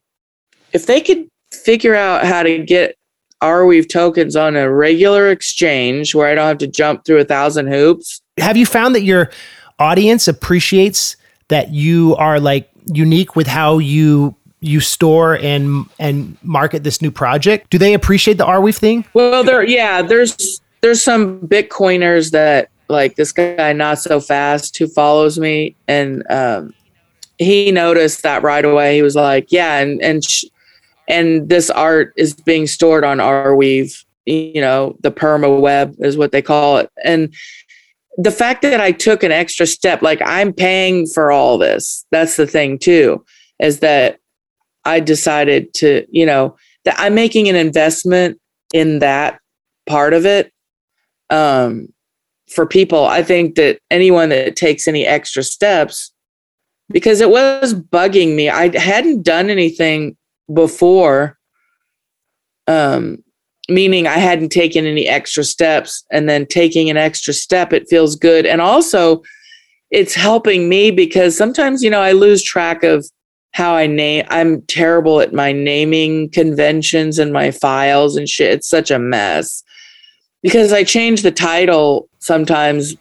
if 0.73 0.87
they 0.87 1.01
could 1.01 1.29
figure 1.51 1.95
out 1.95 2.27
how 2.27 2.43
to 2.43 2.59
get 2.59 2.98
Arweave 3.43 3.89
tokens 3.89 4.37
on 4.37 4.57
a 4.57 4.71
regular 4.71 5.31
exchange 5.31 6.15
where 6.15 6.29
I 6.29 6.35
don't 6.35 6.47
have 6.47 6.59
to 6.59 6.67
jump 6.67 7.05
through 7.05 7.19
a 7.19 7.25
thousand 7.25 7.69
hoops. 7.69 8.21
Have 8.39 8.57
you 8.57 8.67
found 8.67 8.95
that 8.95 9.03
your 9.03 9.31
audience 9.79 10.27
appreciates 10.27 11.17
that 11.49 11.71
you 11.71 12.17
are 12.17 12.41
like 12.41 12.69
unique 12.87 13.37
with 13.37 13.47
how 13.47 13.79
you 13.79 14.35
you 14.61 14.81
store 14.81 15.39
and 15.39 15.87
and 15.99 16.37
market 16.43 16.85
this 16.85 17.01
new 17.01 17.11
project? 17.11 17.71
Do 17.71 17.79
they 17.79 17.95
appreciate 17.95 18.39
the 18.39 18.47
Arweave 18.47 18.77
thing? 18.77 19.05
Well, 19.15 19.45
there 19.45 19.63
yeah, 19.63 20.03
there's 20.03 20.61
there's 20.81 21.03
some 21.03 21.41
Bitcoiners 21.41 22.33
that 22.33 22.71
like 22.89 23.17
this 23.17 23.33
guy 23.33 23.73
not 23.73 23.99
so 23.99 24.21
fast 24.21 24.77
who 24.79 24.89
follows 24.89 25.39
me 25.39 25.77
and 25.87 26.25
um 26.31 26.75
he 27.39 27.71
noticed 27.71 28.23
that 28.25 28.43
right 28.43 28.65
away. 28.65 28.97
He 28.97 29.03
was 29.03 29.15
like, 29.15 29.53
"Yeah, 29.53 29.79
and 29.79 30.03
and 30.03 30.25
sh- 30.25 30.47
and 31.09 31.49
this 31.49 31.71
art 31.71 32.13
is 32.17 32.35
being 32.35 32.67
stored 32.67 33.05
on 33.05 33.19
Arweave, 33.19 33.93
you 34.27 34.61
know, 34.61 34.97
the 35.01 35.11
perma 35.11 35.61
web 35.61 35.95
is 35.99 36.17
what 36.17 36.33
they 36.33 36.43
call 36.43 36.79
it." 36.79 36.91
And 37.05 37.35
the 38.17 38.31
fact 38.31 38.63
that 38.63 38.81
I 38.81 38.93
took 38.93 39.23
an 39.23 39.33
extra 39.33 39.67
step, 39.67 40.03
like 40.03 40.21
I'm 40.25 40.53
paying 40.53 41.07
for 41.07 41.31
all 41.33 41.57
this, 41.57 42.05
that's 42.11 42.37
the 42.37 42.47
thing 42.47 42.79
too, 42.79 43.25
is 43.61 43.81
that 43.81 44.19
I 44.85 45.01
decided 45.01 45.73
to, 45.75 46.07
you 46.11 46.27
know, 46.27 46.57
that 46.85 46.97
I'm 46.99 47.15
making 47.15 47.49
an 47.49 47.57
investment 47.57 48.41
in 48.75 48.99
that 49.01 49.39
part 49.87 50.15
of 50.15 50.27
it. 50.27 50.53
Um, 51.31 51.89
for 52.49 52.67
people, 52.67 53.05
I 53.05 53.23
think 53.23 53.57
that 53.57 53.79
anyone 53.91 54.31
that 54.31 54.57
takes 54.57 54.89
any 54.89 55.05
extra 55.07 55.43
steps, 55.43 56.13
because 56.91 57.21
it 57.21 57.29
was 57.29 57.75
bugging 57.75 58.35
me, 58.35 58.49
I 58.49 58.77
hadn't 58.77 59.23
done 59.23 59.51
anything 59.51 60.17
before. 60.53 61.39
Um, 62.67 63.25
meaning 63.69 64.07
I 64.07 64.19
hadn't 64.19 64.51
taken 64.51 64.87
any 64.87 65.07
extra 65.07 65.45
steps 65.45 66.05
and 66.11 66.29
then 66.29 66.47
taking 66.47 66.89
an 66.91 66.97
extra 66.97 67.35
step, 67.35 67.73
it 67.73 67.89
feels 67.89 68.17
good. 68.17 68.47
And 68.47 68.61
also, 68.61 69.23
it's 69.91 70.15
helping 70.15 70.69
me 70.69 70.91
because 70.91 71.37
sometimes, 71.37 71.83
you 71.83 71.91
know, 71.91 72.01
I 72.01 72.13
lose 72.13 72.43
track 72.43 72.83
of 72.83 73.07
how 73.53 73.75
I 73.75 73.87
name. 73.87 74.25
I'm 74.29 74.63
terrible 74.63 75.21
at 75.21 75.33
my 75.33 75.53
naming 75.53 76.31
conventions 76.31 77.19
and 77.19 77.33
my 77.33 77.51
files 77.51 78.17
and 78.17 78.29
shit. 78.29 78.53
It's 78.53 78.69
such 78.69 78.91
a 78.91 78.99
mess 78.99 79.63
because 80.43 80.73
I 80.73 80.85
change 80.85 81.23
the 81.23 81.33
title 81.33 82.09
sometimes 82.19 82.97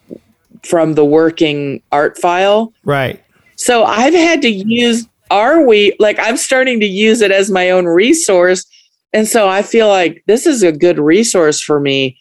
from 0.64 0.94
the 0.94 1.04
working 1.04 1.82
art 1.92 2.18
file. 2.18 2.72
Right. 2.84 3.22
So 3.56 3.84
I've 3.84 4.14
had 4.14 4.42
to 4.42 4.48
use 4.48 5.06
Arweave 5.30 5.94
like 5.98 6.18
I'm 6.18 6.36
starting 6.36 6.80
to 6.80 6.86
use 6.86 7.20
it 7.20 7.30
as 7.30 7.50
my 7.50 7.70
own 7.70 7.86
resource 7.86 8.64
and 9.12 9.26
so 9.26 9.48
I 9.48 9.62
feel 9.62 9.88
like 9.88 10.22
this 10.26 10.46
is 10.46 10.62
a 10.62 10.72
good 10.72 10.98
resource 10.98 11.60
for 11.60 11.80
me 11.80 12.18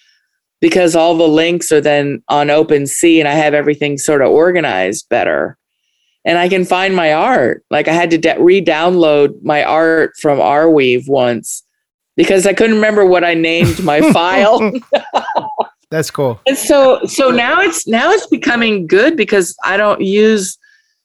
because 0.61 0.95
all 0.95 1.17
the 1.17 1.27
links 1.27 1.71
are 1.71 1.81
then 1.81 2.23
on 2.29 2.47
OpenSea 2.47 3.19
and 3.19 3.27
I 3.27 3.33
have 3.33 3.53
everything 3.53 3.97
sort 3.97 4.21
of 4.21 4.31
organized 4.31 5.07
better. 5.09 5.57
And 6.25 6.37
I 6.37 6.49
can 6.49 6.65
find 6.65 6.95
my 6.95 7.13
art. 7.13 7.63
Like 7.69 7.87
I 7.87 7.93
had 7.93 8.09
to 8.11 8.17
de- 8.17 8.41
re 8.41 8.63
download 8.63 9.41
my 9.43 9.63
art 9.63 10.13
from 10.19 10.39
Arweave 10.39 11.07
once 11.07 11.63
because 12.15 12.45
I 12.45 12.53
couldn't 12.53 12.75
remember 12.75 13.05
what 13.05 13.23
I 13.23 13.33
named 13.33 13.83
my 13.83 14.01
file. 14.13 14.71
That's 15.89 16.11
cool. 16.11 16.41
And 16.45 16.57
so 16.57 16.99
so 17.05 17.31
now 17.31 17.61
it's 17.61 17.87
now 17.87 18.11
it's 18.11 18.27
becoming 18.27 18.87
good 18.87 19.15
because 19.15 19.55
I 19.63 19.77
don't 19.77 20.01
use 20.01 20.57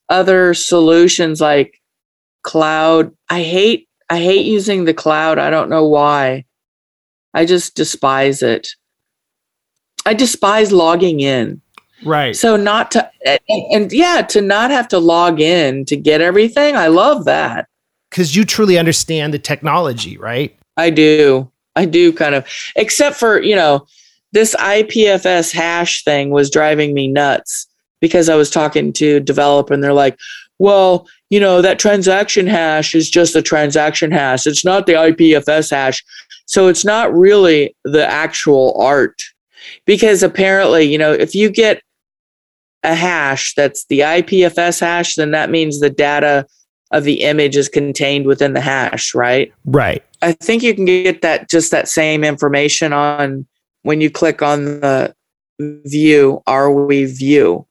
other 0.09 0.55
solutions 0.55 1.41
like 1.41 1.81
cloud. 2.42 3.14
I 3.28 3.42
hate 3.42 3.88
I 4.11 4.18
hate 4.20 4.46
using 4.46 4.85
the 4.85 4.94
cloud. 4.94 5.38
I 5.38 5.50
don't 5.50 5.70
know 5.70 5.87
why. 5.87 6.44
I 7.35 7.46
just 7.46 7.74
despise 7.74 8.42
it. 8.42 8.68
I 10.05 10.14
despise 10.14 10.70
logging 10.70 11.20
in. 11.20 11.62
Right. 12.05 12.37
So 12.37 12.57
not 12.57 12.90
to 12.92 13.11
and, 13.24 13.40
and 13.48 13.92
yeah, 13.92 14.22
to 14.31 14.40
not 14.40 14.70
have 14.70 14.88
to 14.88 14.98
log 14.98 15.40
in 15.40 15.85
to 15.87 15.96
get 15.96 16.20
everything. 16.20 16.76
I 16.76 16.88
love 16.88 17.24
that. 17.24 17.68
Cuz 18.11 18.37
you 18.37 18.44
truly 18.44 18.78
understand 18.78 19.33
the 19.33 19.38
technology, 19.38 20.18
right? 20.18 20.55
I 20.76 20.90
do. 20.90 21.50
I 21.76 21.87
do 21.87 22.12
kind 22.12 22.35
of 22.35 22.46
except 22.76 23.16
for, 23.16 23.40
you 23.40 23.57
know, 23.57 23.87
this 24.33 24.55
IPFS 24.57 25.52
hash 25.52 26.05
thing 26.05 26.31
was 26.31 26.50
driving 26.50 26.94
me 26.94 27.07
nuts 27.07 27.66
because 28.00 28.28
I 28.28 28.35
was 28.35 28.50
talking 28.50 28.92
to 28.94 29.20
developer 29.20 29.72
and 29.72 29.83
they're 29.83 29.92
like, 29.92 30.18
"Well, 30.62 31.09
you 31.29 31.40
know, 31.40 31.61
that 31.61 31.81
transaction 31.81 32.46
hash 32.46 32.94
is 32.94 33.11
just 33.11 33.35
a 33.35 33.42
transaction 33.42 34.12
hash. 34.12 34.46
It's 34.46 34.64
not 34.64 34.87
the 34.87 34.92
IPFS 34.92 35.72
hash. 35.72 36.05
So 36.46 36.68
it's 36.68 36.85
not 36.85 37.12
really 37.12 37.75
the 37.85 38.07
actual 38.07 38.81
art. 38.81 39.20
Because 39.87 40.22
apparently, 40.22 40.85
you 40.85 40.98
know, 40.98 41.12
if 41.12 41.35
you 41.35 41.51
get 41.51 41.83
a 42.85 42.94
hash 42.94 43.55
that's 43.55 43.87
the 43.87 44.01
IPFS 44.01 44.79
hash, 44.79 45.16
then 45.16 45.33
that 45.33 45.51
means 45.51 45.81
the 45.81 45.90
data 45.90 46.46
of 46.92 47.03
the 47.03 47.22
image 47.22 47.57
is 47.57 47.68
contained 47.68 48.27
within 48.27 48.53
the 48.53 48.61
hash, 48.61 49.16
right? 49.16 49.53
Right. 49.64 50.05
I 50.20 50.31
think 50.31 50.62
you 50.62 50.77
can 50.77 50.85
get 50.85 51.22
that 51.22 51.51
just 51.51 51.72
that 51.72 51.88
same 51.88 52.22
information 52.22 52.92
on 52.92 53.46
when 53.83 54.01
you 54.01 54.11
click 54.11 54.42
on 54.42 54.81
the 54.81 55.12
view, 55.59 56.40
Arweave 56.46 57.18
view. 57.18 57.66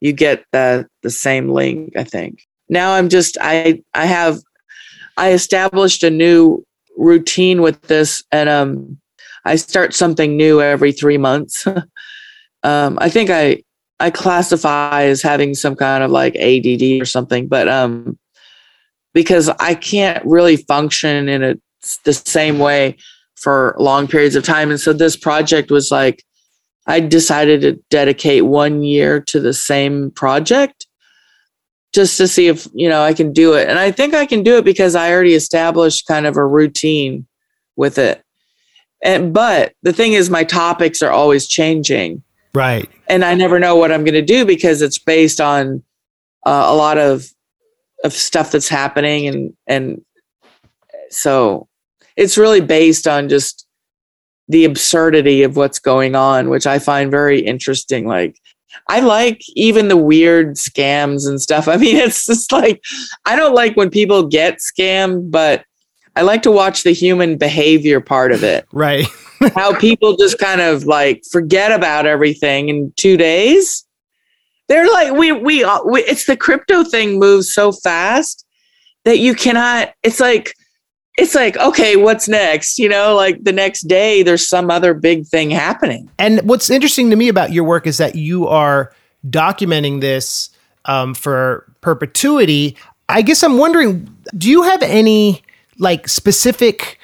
You 0.00 0.12
get 0.12 0.44
the 0.52 0.86
the 1.04 1.10
same 1.10 1.48
link, 1.50 1.92
I 1.96 2.02
think. 2.02 2.40
Now 2.68 2.94
I'm 2.94 3.08
just 3.08 3.38
I 3.40 3.82
I 3.94 4.06
have 4.06 4.40
I 5.16 5.32
established 5.32 6.02
a 6.02 6.10
new 6.10 6.64
routine 6.96 7.62
with 7.62 7.80
this 7.82 8.24
and 8.32 8.48
um 8.48 8.98
I 9.44 9.56
start 9.56 9.94
something 9.94 10.36
new 10.36 10.60
every 10.60 10.90
3 10.90 11.18
months. 11.18 11.66
um 12.64 12.98
I 13.00 13.08
think 13.08 13.30
I 13.30 13.62
I 14.00 14.10
classify 14.10 15.04
as 15.04 15.22
having 15.22 15.54
some 15.54 15.76
kind 15.76 16.02
of 16.02 16.10
like 16.10 16.34
ADD 16.36 17.00
or 17.00 17.04
something 17.04 17.46
but 17.46 17.68
um 17.68 18.18
because 19.12 19.48
I 19.60 19.74
can't 19.74 20.24
really 20.24 20.56
function 20.56 21.28
in 21.28 21.44
a 21.44 21.54
the 22.04 22.14
same 22.14 22.58
way 22.58 22.96
for 23.36 23.76
long 23.78 24.08
periods 24.08 24.36
of 24.36 24.42
time. 24.42 24.70
And 24.70 24.80
so 24.80 24.94
this 24.94 25.16
project 25.16 25.70
was 25.70 25.90
like 25.90 26.24
I 26.86 27.00
decided 27.00 27.60
to 27.62 27.72
dedicate 27.90 28.46
1 28.46 28.82
year 28.82 29.20
to 29.20 29.40
the 29.40 29.52
same 29.52 30.10
project 30.10 30.86
just 31.94 32.16
to 32.18 32.26
see 32.26 32.48
if 32.48 32.66
you 32.74 32.88
know 32.88 33.02
I 33.02 33.14
can 33.14 33.32
do 33.32 33.54
it. 33.54 33.68
And 33.68 33.78
I 33.78 33.90
think 33.90 34.14
I 34.14 34.26
can 34.26 34.42
do 34.42 34.58
it 34.58 34.64
because 34.64 34.94
I 34.94 35.12
already 35.12 35.34
established 35.34 36.06
kind 36.06 36.26
of 36.26 36.36
a 36.36 36.46
routine 36.46 37.26
with 37.76 37.98
it. 37.98 38.22
And 39.02 39.32
but 39.32 39.74
the 39.82 39.92
thing 39.92 40.14
is 40.14 40.28
my 40.28 40.44
topics 40.44 41.02
are 41.02 41.10
always 41.10 41.46
changing. 41.46 42.22
Right. 42.54 42.88
And 43.08 43.24
I 43.24 43.34
never 43.34 43.58
know 43.58 43.76
what 43.76 43.92
I'm 43.92 44.04
going 44.04 44.14
to 44.14 44.22
do 44.22 44.44
because 44.44 44.82
it's 44.82 44.98
based 44.98 45.40
on 45.40 45.82
uh, 46.44 46.64
a 46.66 46.74
lot 46.74 46.98
of 46.98 47.26
of 48.02 48.12
stuff 48.12 48.50
that's 48.50 48.68
happening 48.68 49.26
and 49.26 49.54
and 49.66 50.04
so 51.10 51.68
it's 52.16 52.36
really 52.36 52.60
based 52.60 53.06
on 53.06 53.28
just 53.28 53.66
the 54.48 54.64
absurdity 54.64 55.42
of 55.42 55.56
what's 55.56 55.78
going 55.78 56.14
on, 56.14 56.50
which 56.50 56.66
I 56.66 56.78
find 56.78 57.10
very 57.10 57.40
interesting 57.40 58.06
like 58.06 58.38
I 58.88 59.00
like 59.00 59.42
even 59.54 59.88
the 59.88 59.96
weird 59.96 60.56
scams 60.56 61.26
and 61.26 61.40
stuff. 61.40 61.68
I 61.68 61.76
mean, 61.76 61.96
it's 61.96 62.26
just 62.26 62.52
like 62.52 62.82
I 63.24 63.36
don't 63.36 63.54
like 63.54 63.76
when 63.76 63.90
people 63.90 64.26
get 64.26 64.58
scammed, 64.58 65.30
but 65.30 65.64
I 66.16 66.22
like 66.22 66.42
to 66.42 66.50
watch 66.50 66.82
the 66.82 66.92
human 66.92 67.36
behavior 67.36 68.00
part 68.00 68.32
of 68.32 68.44
it. 68.44 68.66
Right. 68.72 69.06
How 69.54 69.78
people 69.78 70.16
just 70.16 70.38
kind 70.38 70.60
of 70.60 70.84
like 70.84 71.22
forget 71.30 71.72
about 71.72 72.06
everything 72.06 72.68
in 72.68 72.92
two 72.96 73.16
days. 73.16 73.84
They're 74.68 74.90
like 74.90 75.12
we, 75.12 75.32
we 75.32 75.66
we 75.84 76.02
it's 76.04 76.26
the 76.26 76.36
crypto 76.36 76.84
thing 76.84 77.18
moves 77.18 77.52
so 77.52 77.72
fast 77.72 78.46
that 79.04 79.18
you 79.18 79.34
cannot. 79.34 79.92
It's 80.02 80.20
like 80.20 80.54
it's 81.16 81.34
like 81.34 81.56
okay, 81.56 81.96
what's 81.96 82.28
next? 82.28 82.78
You 82.78 82.88
know, 82.88 83.14
like 83.14 83.42
the 83.42 83.52
next 83.52 83.82
day 83.82 84.22
there's 84.22 84.46
some 84.48 84.70
other 84.70 84.94
big 84.94 85.26
thing 85.26 85.50
happening. 85.50 86.10
And 86.18 86.40
what's 86.42 86.70
interesting 86.70 87.10
to 87.10 87.16
me 87.16 87.28
about 87.28 87.52
your 87.52 87.64
work 87.64 87.86
is 87.86 87.98
that 87.98 88.14
you 88.16 88.46
are 88.48 88.92
documenting 89.28 90.00
this 90.00 90.50
um, 90.84 91.14
for 91.14 91.66
perpetuity. 91.80 92.76
I 93.08 93.22
guess 93.22 93.42
I'm 93.42 93.58
wondering, 93.58 94.14
do 94.36 94.50
you 94.50 94.62
have 94.62 94.82
any 94.82 95.42
like 95.78 96.08
specific 96.08 96.98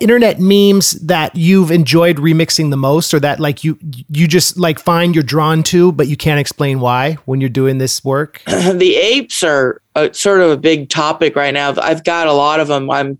internet 0.00 0.40
memes 0.40 0.92
that 0.92 1.34
you've 1.36 1.70
enjoyed 1.70 2.16
remixing 2.16 2.70
the 2.70 2.76
most 2.76 3.14
or 3.14 3.20
that 3.20 3.38
like 3.38 3.62
you 3.62 3.78
you 4.08 4.26
just 4.26 4.58
like 4.58 4.80
find 4.80 5.14
you're 5.14 5.22
drawn 5.22 5.62
to 5.62 5.92
but 5.92 6.08
you 6.08 6.16
can't 6.16 6.40
explain 6.40 6.80
why 6.80 7.12
when 7.24 7.40
you're 7.40 7.48
doing 7.48 7.78
this 7.78 8.04
work 8.04 8.42
the 8.46 8.96
apes 8.96 9.44
are 9.44 9.80
a, 9.94 10.12
sort 10.12 10.40
of 10.40 10.50
a 10.50 10.56
big 10.56 10.88
topic 10.88 11.36
right 11.36 11.54
now 11.54 11.72
i've 11.80 12.02
got 12.02 12.26
a 12.26 12.32
lot 12.32 12.58
of 12.58 12.66
them 12.66 12.90
i'm 12.90 13.16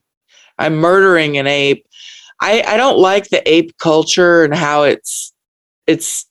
i'm 0.64 0.76
murdering 0.76 1.36
an 1.36 1.46
ape. 1.46 1.86
I 2.40 2.62
i 2.66 2.76
don't 2.76 2.98
like 2.98 3.28
the 3.28 3.42
ape 3.50 3.76
culture 3.78 4.44
and 4.44 4.54
how 4.54 4.82
it's 4.84 5.32
it's 5.86 6.26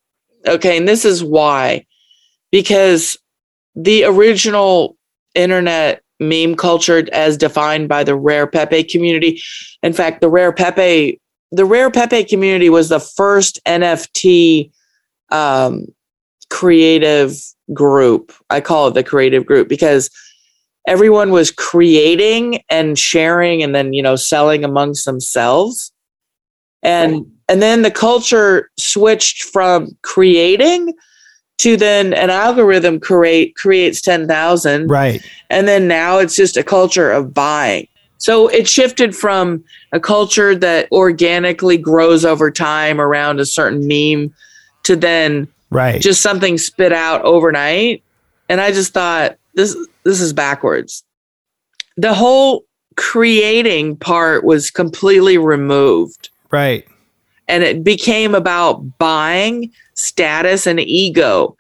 okay 0.48 0.78
and 0.78 0.88
this 0.88 1.06
is 1.06 1.24
why. 1.24 1.86
Because 2.52 3.18
the 3.76 4.04
original 4.04 4.98
internet 5.36 6.04
meme 6.20 6.56
culture 6.56 7.08
as 7.14 7.38
defined 7.38 7.88
by 7.88 8.04
the 8.04 8.16
rare 8.16 8.46
pepe 8.46 8.84
community 8.84 9.42
in 9.82 9.94
fact 9.94 10.22
the 10.22 10.30
rare 10.30 10.52
pepe 10.52 11.20
the 11.52 11.66
rare 11.66 11.90
pepe 11.90 12.24
community 12.26 12.70
was 12.70 12.90
the 12.90 13.00
first 13.00 13.60
nft 13.66 14.70
um, 15.32 15.86
creative 16.52 17.42
group. 17.74 18.34
I 18.50 18.62
call 18.62 18.88
it 18.88 18.94
the 18.94 19.04
creative 19.04 19.46
group 19.46 19.68
because 19.68 20.10
everyone 20.88 21.32
was 21.32 21.52
creating 21.52 22.62
and 22.70 22.98
sharing 22.98 23.62
and 23.64 23.76
then 23.76 23.94
you 23.94 24.02
know 24.02 24.16
selling 24.16 24.64
amongst 24.64 25.06
themselves. 25.06 25.92
And 26.84 27.32
and 27.48 27.62
then 27.62 27.82
the 27.82 27.92
culture 27.92 28.72
switched 28.78 29.44
from 29.44 29.96
creating 30.02 30.94
to 31.60 31.78
then 31.78 32.14
an 32.14 32.32
algorithm 32.32 33.00
create 33.00 33.56
creates 33.56 34.02
10,000 34.02 34.88
right. 34.88 35.22
And 35.52 35.68
then 35.68 35.88
now 35.88 36.18
it's 36.18 36.36
just 36.36 36.58
a 36.58 36.64
culture 36.64 37.12
of 37.12 37.34
buying. 37.34 37.88
So 38.18 38.48
it 38.48 38.68
shifted 38.68 39.16
from 39.16 39.64
a 39.92 40.00
culture 40.00 40.56
that 40.56 40.92
organically 40.92 41.78
grows 41.78 42.24
over 42.26 42.50
time 42.50 43.00
around 43.00 43.40
a 43.40 43.46
certain 43.46 43.88
meme 43.88 44.34
to 44.84 44.96
then 44.96 45.48
right. 45.70 46.02
just 46.02 46.22
something 46.22 46.58
spit 46.58 46.94
out 46.94 47.22
overnight. 47.24 48.04
And 48.50 48.60
i 48.60 48.72
just 48.72 48.94
thought 48.94 49.38
this 49.54 49.76
this 50.04 50.22
is 50.22 50.34
backwards 50.34 51.04
the 51.98 52.14
whole 52.14 52.64
creating 52.96 53.96
part 53.96 54.44
was 54.44 54.70
completely 54.72 55.38
removed 55.38 56.30
right 56.52 56.88
and 57.52 57.64
it 57.64 57.84
became 57.84 58.34
about 58.34 58.98
buying 58.98 59.70
status 59.94 60.66
and 60.66 60.80
ego. 60.80 61.58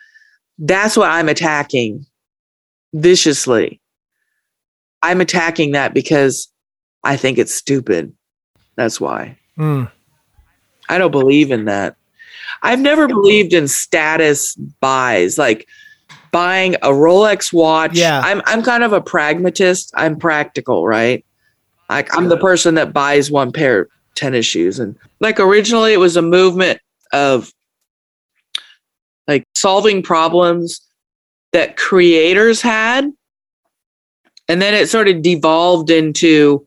That's 0.57 0.95
what 0.95 1.09
I'm 1.09 1.27
attacking 1.27 2.05
viciously. 2.93 3.81
I'm 5.03 5.19
attacking 5.19 5.71
that 5.71 5.93
because 5.93 6.47
I 7.03 7.17
think 7.17 7.37
it's 7.37 7.53
stupid. 7.53 8.13
That's 8.77 9.01
why. 9.01 9.37
Mm. 9.57 9.91
I 10.87 10.97
don't 10.97 11.11
believe 11.11 11.51
in 11.51 11.65
that. 11.65 11.97
I've 12.63 12.79
never 12.79 13.07
believed 13.07 13.53
in 13.53 13.67
status 13.67 14.55
buys, 14.55 15.37
like 15.37 15.67
buying 16.31 16.75
a 16.75 16.89
Rolex 16.89 17.53
watch. 17.53 17.97
Yeah. 17.97 18.21
I'm 18.23 18.41
I'm 18.45 18.63
kind 18.63 18.83
of 18.83 18.93
a 18.93 19.01
pragmatist. 19.01 19.91
I'm 19.95 20.17
practical, 20.17 20.87
right? 20.87 21.25
Like 21.89 22.15
I'm 22.15 22.29
the 22.29 22.37
person 22.37 22.75
that 22.75 22.93
buys 22.93 23.29
one 23.29 23.51
pair 23.51 23.81
of 23.81 23.89
tennis 24.15 24.45
shoes. 24.45 24.79
And 24.79 24.95
like 25.19 25.39
originally, 25.39 25.93
it 25.93 25.99
was 25.99 26.15
a 26.15 26.21
movement 26.21 26.79
of 27.11 27.51
like 29.27 29.43
solving 29.55 30.01
problems 30.01 30.81
that 31.51 31.77
creators 31.77 32.61
had. 32.61 33.11
And 34.47 34.61
then 34.61 34.73
it 34.73 34.89
sort 34.89 35.07
of 35.07 35.21
devolved 35.21 35.89
into, 35.89 36.65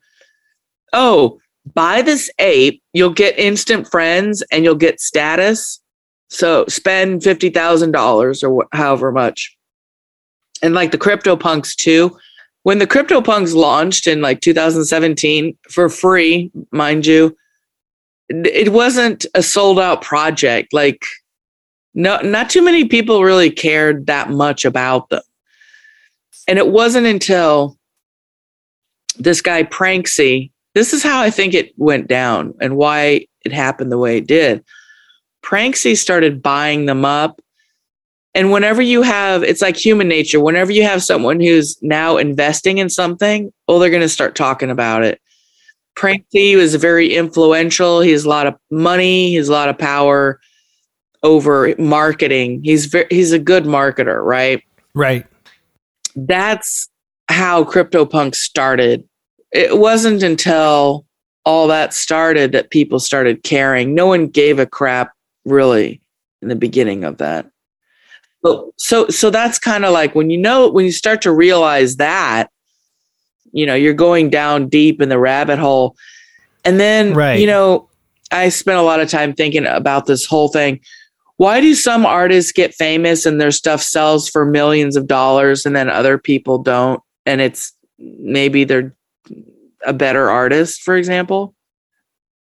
oh, 0.92 1.38
buy 1.74 2.02
this 2.02 2.30
ape, 2.38 2.82
you'll 2.92 3.12
get 3.12 3.38
instant 3.38 3.90
friends 3.90 4.42
and 4.50 4.64
you'll 4.64 4.74
get 4.74 5.00
status. 5.00 5.80
So 6.34 6.64
spend 6.66 7.22
$50,000 7.22 8.42
or 8.42 8.62
wh- 8.64 8.76
however 8.76 9.12
much. 9.12 9.56
And 10.62 10.74
like 10.74 10.90
the 10.90 10.98
CryptoPunks 10.98 11.76
too. 11.76 12.18
When 12.64 12.80
the 12.80 12.88
CryptoPunks 12.88 13.54
launched 13.54 14.08
in 14.08 14.20
like 14.20 14.40
2017 14.40 15.56
for 15.70 15.88
free, 15.88 16.50
mind 16.72 17.06
you, 17.06 17.36
it 18.28 18.72
wasn't 18.72 19.26
a 19.34 19.44
sold 19.44 19.78
out 19.78 20.02
project. 20.02 20.72
Like, 20.72 21.04
no, 21.94 22.18
not 22.22 22.50
too 22.50 22.62
many 22.62 22.86
people 22.86 23.22
really 23.22 23.50
cared 23.50 24.06
that 24.06 24.30
much 24.30 24.64
about 24.64 25.10
them. 25.10 25.22
And 26.48 26.58
it 26.58 26.68
wasn't 26.68 27.06
until 27.06 27.78
this 29.18 29.40
guy 29.40 29.62
Pranksy, 29.62 30.50
this 30.74 30.92
is 30.92 31.04
how 31.04 31.20
I 31.22 31.30
think 31.30 31.54
it 31.54 31.72
went 31.76 32.08
down 32.08 32.54
and 32.60 32.76
why 32.76 33.26
it 33.44 33.52
happened 33.52 33.92
the 33.92 33.98
way 33.98 34.16
it 34.16 34.26
did. 34.26 34.64
Pranksy 35.44 35.96
started 35.96 36.42
buying 36.42 36.86
them 36.86 37.04
up. 37.04 37.40
And 38.34 38.50
whenever 38.50 38.82
you 38.82 39.02
have, 39.02 39.44
it's 39.44 39.62
like 39.62 39.76
human 39.76 40.08
nature, 40.08 40.40
whenever 40.40 40.72
you 40.72 40.82
have 40.82 41.04
someone 41.04 41.38
who's 41.38 41.80
now 41.82 42.16
investing 42.16 42.78
in 42.78 42.88
something, 42.88 43.52
well, 43.68 43.78
they're 43.78 43.90
going 43.90 44.00
to 44.00 44.08
start 44.08 44.34
talking 44.34 44.70
about 44.70 45.04
it. 45.04 45.20
Pranksy 45.96 46.56
was 46.56 46.74
very 46.74 47.14
influential. 47.14 48.00
He 48.00 48.10
has 48.10 48.24
a 48.24 48.28
lot 48.28 48.48
of 48.48 48.56
money. 48.70 49.28
He 49.28 49.34
has 49.36 49.48
a 49.48 49.52
lot 49.52 49.68
of 49.68 49.78
power 49.78 50.40
over 51.22 51.74
marketing. 51.78 52.62
He's 52.64 52.86
very, 52.86 53.06
he's 53.10 53.30
a 53.30 53.38
good 53.38 53.64
marketer, 53.64 54.24
right? 54.24 54.62
Right. 54.94 55.26
That's 56.16 56.88
how 57.28 57.62
CryptoPunk 57.64 58.34
started. 58.34 59.08
It 59.52 59.78
wasn't 59.78 60.24
until 60.24 61.06
all 61.44 61.68
that 61.68 61.94
started 61.94 62.50
that 62.52 62.70
people 62.70 62.98
started 62.98 63.44
caring. 63.44 63.94
No 63.94 64.06
one 64.06 64.26
gave 64.26 64.58
a 64.58 64.66
crap 64.66 65.13
really 65.44 66.00
in 66.42 66.48
the 66.48 66.56
beginning 66.56 67.04
of 67.04 67.18
that. 67.18 67.46
But 68.42 68.64
so 68.76 69.08
so 69.08 69.30
that's 69.30 69.58
kind 69.58 69.84
of 69.84 69.92
like 69.92 70.14
when 70.14 70.30
you 70.30 70.36
know 70.38 70.68
when 70.68 70.84
you 70.84 70.92
start 70.92 71.22
to 71.22 71.32
realize 71.32 71.96
that 71.96 72.50
you 73.52 73.64
know 73.64 73.74
you're 73.74 73.94
going 73.94 74.28
down 74.30 74.68
deep 74.68 75.00
in 75.00 75.08
the 75.08 75.18
rabbit 75.18 75.58
hole. 75.58 75.96
And 76.64 76.78
then 76.78 77.14
Right. 77.14 77.40
you 77.40 77.46
know 77.46 77.88
i 78.32 78.48
spent 78.48 78.78
a 78.78 78.82
lot 78.82 79.00
of 79.00 79.08
time 79.08 79.32
thinking 79.34 79.66
about 79.66 80.06
this 80.06 80.26
whole 80.26 80.48
thing. 80.48 80.80
Why 81.36 81.60
do 81.60 81.74
some 81.74 82.06
artists 82.06 82.52
get 82.52 82.74
famous 82.74 83.26
and 83.26 83.40
their 83.40 83.50
stuff 83.50 83.82
sells 83.82 84.28
for 84.28 84.44
millions 84.44 84.94
of 84.94 85.06
dollars 85.06 85.66
and 85.66 85.74
then 85.74 85.88
other 85.88 86.16
people 86.18 86.58
don't? 86.58 87.02
And 87.26 87.40
it's 87.40 87.72
maybe 87.98 88.64
they're 88.64 88.94
a 89.86 89.92
better 89.94 90.28
artist 90.30 90.82
for 90.82 90.96
example. 90.96 91.54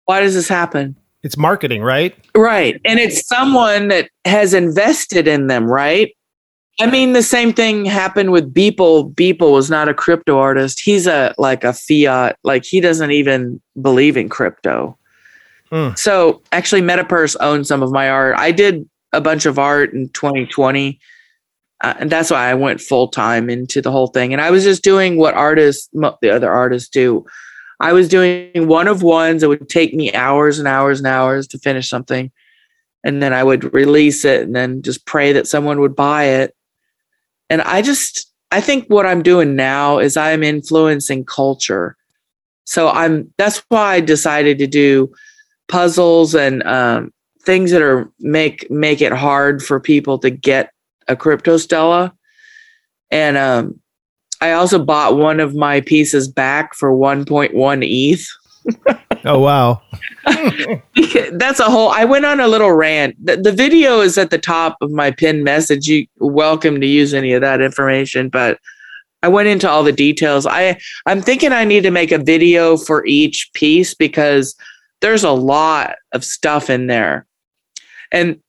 Why 0.05 0.19
does 0.21 0.33
this 0.33 0.47
happen 0.49 0.95
It's 1.23 1.37
marketing, 1.37 1.83
right? 1.83 2.15
Right. 2.35 2.79
And 2.85 2.99
it's 2.99 3.27
someone 3.27 3.89
that 3.89 4.09
has 4.25 4.53
invested 4.53 5.27
in 5.27 5.47
them, 5.47 5.65
right? 5.65 6.15
I 6.79 6.89
mean, 6.89 7.13
the 7.13 7.21
same 7.21 7.53
thing 7.53 7.85
happened 7.85 8.31
with 8.31 8.53
Beeple. 8.53 9.13
Beeple 9.13 9.51
was 9.51 9.69
not 9.69 9.87
a 9.87 9.93
crypto 9.93 10.39
artist. 10.39 10.79
He's 10.79 11.05
a 11.05 11.35
like 11.37 11.63
a 11.63 11.73
fiat, 11.73 12.37
like 12.43 12.65
he 12.65 12.79
doesn't 12.79 13.11
even 13.11 13.61
believe 13.79 14.17
in 14.17 14.29
crypto. 14.29 14.97
Hmm. 15.69 15.89
So 15.95 16.41
actually 16.51 16.81
Metapurse 16.81 17.35
owns 17.39 17.67
some 17.67 17.83
of 17.83 17.91
my 17.91 18.09
art. 18.09 18.35
I 18.37 18.51
did 18.51 18.89
a 19.13 19.21
bunch 19.21 19.45
of 19.45 19.59
art 19.59 19.93
in 19.93 20.09
2020. 20.09 20.99
Uh, 21.83 21.93
and 21.99 22.09
that's 22.09 22.29
why 22.29 22.49
I 22.49 22.53
went 22.53 22.81
full 22.81 23.07
time 23.07 23.49
into 23.49 23.81
the 23.81 23.91
whole 23.91 24.07
thing. 24.07 24.33
And 24.33 24.41
I 24.41 24.51
was 24.51 24.63
just 24.63 24.83
doing 24.83 25.17
what 25.17 25.33
artists, 25.33 25.89
mo- 25.93 26.17
the 26.21 26.29
other 26.29 26.51
artists 26.51 26.89
do. 26.89 27.25
I 27.81 27.93
was 27.93 28.07
doing 28.07 28.67
one 28.67 28.87
of 28.87 29.03
ones. 29.03 29.43
It 29.43 29.47
would 29.47 29.67
take 29.67 29.93
me 29.93 30.13
hours 30.13 30.59
and 30.59 30.67
hours 30.67 30.99
and 30.99 31.07
hours 31.07 31.47
to 31.47 31.57
finish 31.57 31.89
something. 31.89 32.31
And 33.03 33.21
then 33.21 33.33
I 33.33 33.43
would 33.43 33.73
release 33.73 34.23
it 34.23 34.43
and 34.43 34.55
then 34.55 34.81
just 34.83 35.05
pray 35.05 35.33
that 35.33 35.47
someone 35.47 35.81
would 35.81 35.95
buy 35.95 36.25
it. 36.25 36.55
And 37.49 37.61
I 37.63 37.81
just, 37.81 38.31
I 38.51 38.61
think 38.61 38.87
what 38.87 39.05
I'm 39.05 39.23
doing 39.23 39.55
now 39.55 39.97
is 39.97 40.15
I'm 40.15 40.43
influencing 40.43 41.25
culture. 41.25 41.97
So 42.65 42.89
I'm, 42.89 43.33
that's 43.37 43.63
why 43.69 43.95
I 43.95 43.99
decided 43.99 44.59
to 44.59 44.67
do 44.67 45.11
puzzles 45.67 46.35
and 46.35 46.61
um, 46.63 47.11
things 47.43 47.71
that 47.71 47.81
are 47.81 48.11
make 48.19 48.69
make 48.69 49.01
it 49.01 49.11
hard 49.11 49.63
for 49.63 49.79
people 49.79 50.19
to 50.19 50.29
get 50.29 50.71
a 51.07 51.15
crypto 51.15 51.57
stella 51.57 52.13
and 53.09 53.37
um 53.37 53.80
I 54.41 54.53
also 54.53 54.83
bought 54.83 55.17
one 55.17 55.39
of 55.39 55.55
my 55.55 55.81
pieces 55.81 56.27
back 56.27 56.73
for 56.73 56.91
1.1 56.91 57.83
ETH. 57.83 58.27
oh 59.25 59.39
wow. 59.39 59.81
That's 61.33 61.59
a 61.59 61.69
whole 61.69 61.89
I 61.89 62.05
went 62.05 62.25
on 62.25 62.39
a 62.39 62.47
little 62.47 62.71
rant. 62.73 63.15
The, 63.23 63.37
the 63.37 63.51
video 63.51 64.01
is 64.01 64.17
at 64.17 64.31
the 64.31 64.37
top 64.37 64.77
of 64.81 64.91
my 64.91 65.11
pinned 65.11 65.43
message. 65.43 65.87
You 65.87 66.07
welcome 66.17 66.81
to 66.81 66.87
use 66.87 67.13
any 67.13 67.33
of 67.33 67.41
that 67.41 67.61
information, 67.61 68.29
but 68.29 68.59
I 69.23 69.27
went 69.27 69.47
into 69.47 69.69
all 69.69 69.83
the 69.83 69.91
details. 69.91 70.45
I 70.47 70.79
I'm 71.05 71.21
thinking 71.21 71.51
I 71.53 71.63
need 71.63 71.83
to 71.83 71.91
make 71.91 72.11
a 72.11 72.17
video 72.17 72.77
for 72.77 73.05
each 73.05 73.51
piece 73.53 73.93
because 73.93 74.55
there's 75.01 75.23
a 75.23 75.31
lot 75.31 75.95
of 76.13 76.23
stuff 76.23 76.69
in 76.69 76.87
there. 76.87 77.27
And 78.11 78.41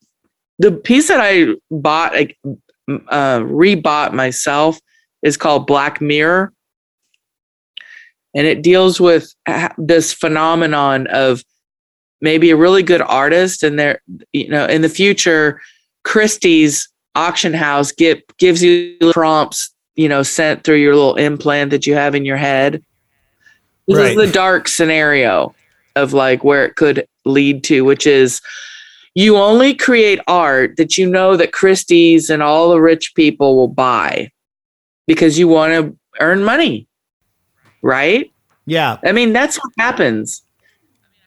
the 0.59 0.71
piece 0.71 1.07
that 1.07 1.19
I 1.19 1.53
bought, 1.71 2.15
uh, 2.15 3.39
rebought 3.39 4.13
myself, 4.13 4.79
is 5.23 5.37
called 5.37 5.65
Black 5.65 6.01
Mirror. 6.01 6.53
And 8.35 8.47
it 8.47 8.61
deals 8.61 8.99
with 8.99 9.33
this 9.77 10.13
phenomenon 10.13 11.07
of 11.07 11.43
maybe 12.21 12.51
a 12.51 12.55
really 12.55 12.83
good 12.83 13.01
artist, 13.01 13.63
and 13.63 13.77
there, 13.77 14.01
you 14.31 14.47
know, 14.47 14.65
in 14.65 14.81
the 14.81 14.89
future, 14.89 15.61
Christie's 16.03 16.89
auction 17.15 17.53
house 17.53 17.91
get, 17.91 18.23
gives 18.37 18.63
you 18.63 18.97
prompts, 19.11 19.73
you 19.95 20.09
know, 20.09 20.23
sent 20.23 20.63
through 20.63 20.77
your 20.77 20.95
little 20.95 21.15
implant 21.15 21.71
that 21.71 21.85
you 21.85 21.93
have 21.93 22.15
in 22.15 22.25
your 22.25 22.37
head. 22.37 22.83
This 23.87 23.97
right. 23.97 24.11
is 24.11 24.15
the 24.15 24.31
dark 24.31 24.67
scenario 24.67 25.53
of 25.95 26.13
like 26.13 26.43
where 26.43 26.65
it 26.65 26.75
could 26.75 27.05
lead 27.25 27.63
to, 27.65 27.83
which 27.83 28.07
is 28.07 28.41
you 29.13 29.37
only 29.37 29.75
create 29.75 30.19
art 30.27 30.77
that 30.77 30.97
you 30.97 31.07
know 31.07 31.37
that 31.37 31.53
Christie's 31.53 32.31
and 32.31 32.41
all 32.41 32.71
the 32.71 32.81
rich 32.81 33.13
people 33.15 33.55
will 33.55 33.67
buy 33.67 34.31
because 35.07 35.37
you 35.37 35.47
want 35.47 35.73
to 35.73 35.97
earn 36.19 36.43
money. 36.43 36.87
Right? 37.81 38.31
Yeah. 38.65 38.97
I 39.03 39.11
mean, 39.11 39.33
that's 39.33 39.57
what 39.57 39.73
happens. 39.77 40.43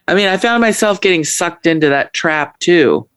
I 0.08 0.14
mean, 0.14 0.28
I 0.28 0.36
found 0.36 0.60
myself 0.60 1.00
getting 1.00 1.24
sucked 1.24 1.66
into 1.66 1.88
that 1.88 2.14
trap 2.14 2.58
too 2.60 3.08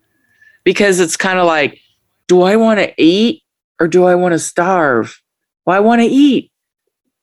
because 0.63 0.99
it's 0.99 1.15
kind 1.15 1.39
of 1.39 1.45
like, 1.45 1.79
do 2.27 2.41
I 2.41 2.55
want 2.55 2.79
to 2.79 2.93
eat 3.01 3.43
or 3.79 3.87
do 3.87 4.05
I 4.05 4.15
want 4.15 4.33
to 4.33 4.39
starve? 4.39 5.21
Well, 5.65 5.77
I 5.77 5.79
want 5.79 6.01
to 6.01 6.07
eat. 6.07 6.51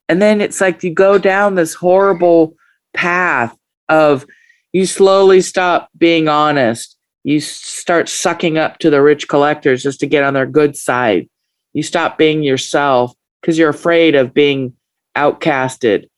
And 0.09 0.23
then 0.23 0.41
it's 0.41 0.61
like 0.61 0.83
you 0.83 0.95
go 0.95 1.19
down 1.19 1.57
this 1.57 1.75
horrible 1.75 2.55
path 2.95 3.57
of 3.89 4.25
you 4.73 4.87
slowly 4.87 5.41
stop 5.41 5.91
being 5.99 6.29
honest 6.29 6.97
you 7.27 7.41
start 7.41 8.09
sucking 8.09 8.57
up 8.57 8.79
to 8.79 8.89
the 8.89 9.03
rich 9.03 9.27
collectors 9.27 9.83
just 9.83 9.99
to 9.99 10.07
get 10.07 10.23
on 10.23 10.35
their 10.35 10.47
good 10.47 10.77
side. 10.77 11.29
You 11.73 11.83
stop 11.83 12.17
being 12.17 12.45
yourself 12.45 13.13
because 13.47 13.59
you're 13.59 13.71
afraid 13.71 14.17
of 14.17 14.35
being 14.35 14.73
outcasted. 15.17 16.09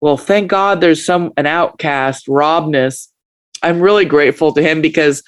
Well, 0.00 0.16
thank 0.16 0.48
God 0.48 0.80
there's 0.80 1.04
some 1.04 1.34
an 1.36 1.44
outcast, 1.44 2.26
Robness. 2.28 3.12
I'm 3.62 3.82
really 3.82 4.06
grateful 4.06 4.54
to 4.54 4.62
him 4.62 4.80
because 4.80 5.22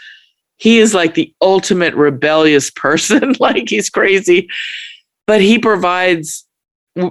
he 0.56 0.78
is 0.78 0.94
like 0.94 1.12
the 1.12 1.34
ultimate 1.42 1.94
rebellious 1.94 2.70
person. 2.74 3.34
like 3.40 3.68
he's 3.68 3.90
crazy, 3.90 4.48
but 5.26 5.42
he 5.42 5.58
provides 5.58 6.46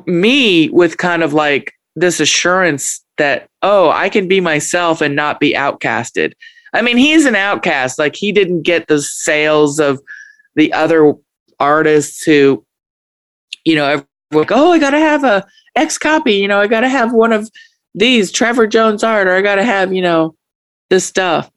me 0.08 0.70
with 0.72 0.98
kind 0.98 1.22
of 1.22 1.34
like 1.34 1.74
this 1.96 2.20
assurance 2.20 3.06
that, 3.20 3.48
oh, 3.62 3.92
I 3.92 4.10
can 4.10 4.28
be 4.28 4.42
myself 4.42 5.00
and 5.00 5.16
not 5.16 5.40
be 5.40 5.54
outcasted. 5.54 6.34
I 6.74 6.82
mean, 6.82 6.98
he's 6.98 7.26
an 7.26 7.36
outcast. 7.36 8.00
Like 8.00 8.16
he 8.16 8.32
didn't 8.32 8.64
get 8.64 8.88
the 8.88 9.00
sales 9.00 9.80
of 9.80 10.02
the 10.56 10.74
other 10.74 11.14
artists 11.60 12.24
who, 12.24 12.66
you 13.64 13.76
know, 13.76 14.04
like, 14.32 14.52
oh, 14.52 14.72
I 14.72 14.80
gotta 14.80 15.00
have 15.00 15.24
a 15.24 15.46
XCOPY. 15.78 16.38
You 16.38 16.48
know, 16.48 16.60
I 16.60 16.68
gotta 16.68 16.90
have 16.90 17.14
one 17.14 17.34
of 17.34 17.50
these 17.96 18.32
Trevor 18.32 18.68
Jones 18.68 19.04
art, 19.04 19.28
or 19.28 19.36
I 19.36 19.42
gotta 19.42 19.64
have, 19.64 19.94
you 19.94 20.02
know, 20.02 20.36
this 20.90 21.06
stuff. 21.06 21.52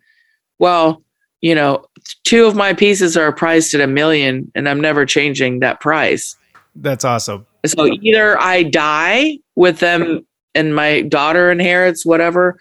Well, 0.59 1.03
you 1.41 1.55
know, 1.55 1.85
two 2.25 2.47
of 2.47 2.55
my 2.55 2.73
pieces 2.73 3.17
are 3.17 3.33
priced 3.33 3.75
at 3.75 3.81
a 3.81 3.87
million, 3.87 4.51
and 4.55 4.69
I'm 4.69 4.81
never 4.81 5.05
changing 5.07 5.61
that 5.61 5.81
price. 5.81 6.37
That's 6.75 7.05
awesome. 7.05 7.47
So 7.67 7.87
either 7.87 8.41
I 8.41 8.63
die 8.65 9.39
with 9.57 9.79
them 9.79 10.27
and 10.55 10.75
my 10.75 11.03
daughter 11.03 11.51
inherits 11.51 12.05
whatever, 12.05 12.59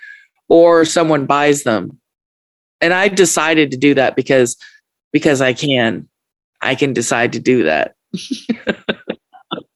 or 0.48 0.86
someone 0.86 1.26
buys 1.26 1.64
them 1.64 2.02
and 2.82 2.94
I 2.94 3.08
decided 3.08 3.72
to 3.72 3.78
do 3.78 3.94
that 3.94 4.16
because 4.16 4.58
because 5.12 5.40
I 5.40 5.54
can. 5.54 6.08
I 6.64 6.76
can 6.76 6.94
decide 6.94 7.34
to 7.34 7.40
do 7.40 7.64
that. 7.64 7.96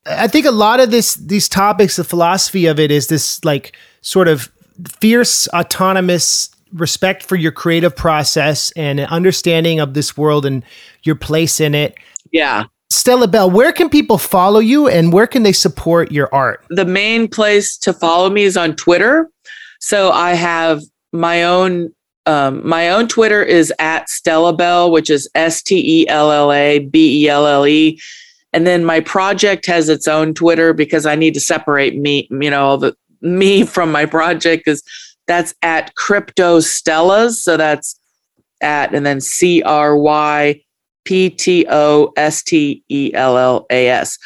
I 0.08 0.28
think 0.28 0.46
a 0.46 0.50
lot 0.50 0.80
of 0.80 0.90
this 0.90 1.14
these 1.14 1.48
topics, 1.48 1.96
the 1.96 2.04
philosophy 2.04 2.66
of 2.66 2.78
it 2.78 2.90
is 2.90 3.08
this 3.08 3.44
like 3.44 3.76
sort 4.00 4.28
of 4.28 4.50
fierce 5.00 5.48
autonomous 5.48 6.50
respect 6.72 7.22
for 7.22 7.36
your 7.36 7.52
creative 7.52 7.94
process 7.94 8.70
and 8.72 9.00
an 9.00 9.06
understanding 9.06 9.80
of 9.80 9.94
this 9.94 10.16
world 10.16 10.44
and 10.44 10.64
your 11.02 11.14
place 11.14 11.60
in 11.60 11.74
it. 11.74 11.96
Yeah. 12.32 12.64
Stellabelle, 12.92 13.52
where 13.52 13.72
can 13.72 13.88
people 13.88 14.18
follow 14.18 14.60
you 14.60 14.88
and 14.88 15.12
where 15.12 15.26
can 15.26 15.42
they 15.42 15.52
support 15.52 16.12
your 16.12 16.32
art? 16.32 16.64
The 16.70 16.84
main 16.84 17.28
place 17.28 17.76
to 17.78 17.92
follow 17.92 18.30
me 18.30 18.44
is 18.44 18.56
on 18.56 18.76
Twitter. 18.76 19.28
So 19.80 20.10
I 20.12 20.34
have 20.34 20.82
my 21.12 21.44
own 21.44 21.92
um, 22.26 22.66
my 22.66 22.90
own 22.90 23.06
Twitter 23.06 23.40
is 23.40 23.72
at 23.78 24.08
Stellabelle, 24.08 24.90
which 24.90 25.10
is 25.10 25.30
S 25.36 25.62
T 25.62 26.02
E 26.02 26.08
L 26.08 26.32
L 26.32 26.52
A 26.52 26.80
B 26.80 27.24
E 27.24 27.28
L 27.28 27.46
L 27.46 27.66
E. 27.66 28.00
And 28.56 28.66
then 28.66 28.86
my 28.86 29.00
project 29.00 29.66
has 29.66 29.90
its 29.90 30.08
own 30.08 30.32
Twitter 30.32 30.72
because 30.72 31.04
I 31.04 31.14
need 31.14 31.34
to 31.34 31.40
separate 31.40 31.94
me, 31.94 32.26
you 32.30 32.48
know, 32.48 32.78
the 32.78 32.96
me 33.20 33.66
from 33.66 33.92
my 33.92 34.06
project 34.06 34.64
because 34.64 34.82
that's 35.26 35.54
at 35.60 35.94
CryptoStellas. 35.94 37.32
So 37.32 37.58
that's 37.58 38.00
at 38.62 38.94
and 38.94 39.04
then 39.04 39.20
C 39.20 39.62
R 39.62 39.94
Y 39.94 40.58
P 41.04 41.28
T 41.28 41.66
O 41.68 42.14
S 42.16 42.42
T 42.42 42.82
E 42.88 43.10
L 43.12 43.36
L 43.36 43.66
A 43.68 43.88
S. 43.88 44.18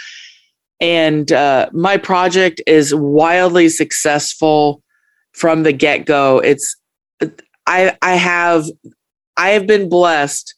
And 0.81 1.33
uh, 1.33 1.69
my 1.73 1.97
project 1.97 2.63
is 2.69 2.95
wildly 2.95 3.69
successful 3.69 4.81
from 5.33 5.65
the 5.65 5.73
get 5.73 6.07
go. 6.07 6.39
It's 6.39 6.77
I 7.67 7.97
I 8.01 8.15
have 8.15 8.67
I 9.37 9.49
have 9.49 9.67
been 9.67 9.89
blessed 9.89 10.55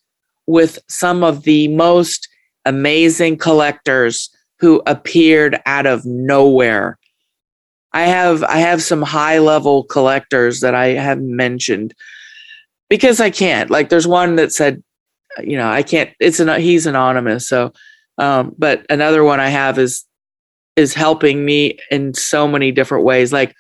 with 0.47 0.79
some 0.91 1.25
of 1.25 1.45
the 1.45 1.69
most 1.69 2.29
amazing 2.65 3.39
collectors 3.39 4.31
who 4.59 4.83
appeared 4.87 5.61
out 5.67 5.87
of 5.87 6.05
nowhere. 6.05 6.99
I 7.93 8.03
have 8.03 8.43
I 8.45 8.59
have 8.59 8.83
some 8.83 9.03
high 9.03 9.39
level 9.39 9.85
collectors 9.85 10.61
that 10.61 10.75
I 10.75 10.89
have 10.89 11.21
mentioned 11.21 11.95
because 12.89 13.21
I 13.21 13.31
can't. 13.31 13.71
Like 13.71 13.89
there's 13.89 14.07
one 14.07 14.37
that 14.37 14.53
said, 14.53 14.83
you 15.43 15.57
know, 15.57 15.69
I 15.69 15.83
can't. 15.83 16.11
It's 16.21 16.41
an 16.41 16.61
he's 16.61 16.87
anonymous. 16.87 17.49
So, 17.49 17.73
um, 18.19 18.55
but 18.57 18.87
another 18.89 19.25
one 19.25 19.41
I 19.41 19.49
have 19.49 19.79
is 19.79 20.05
is 20.77 20.95
helping 20.95 21.45
me 21.45 21.79
in 21.91 22.15
so 22.15 22.49
many 22.49 22.73
different 22.73 23.05
ways. 23.05 23.33
Like, 23.33 23.55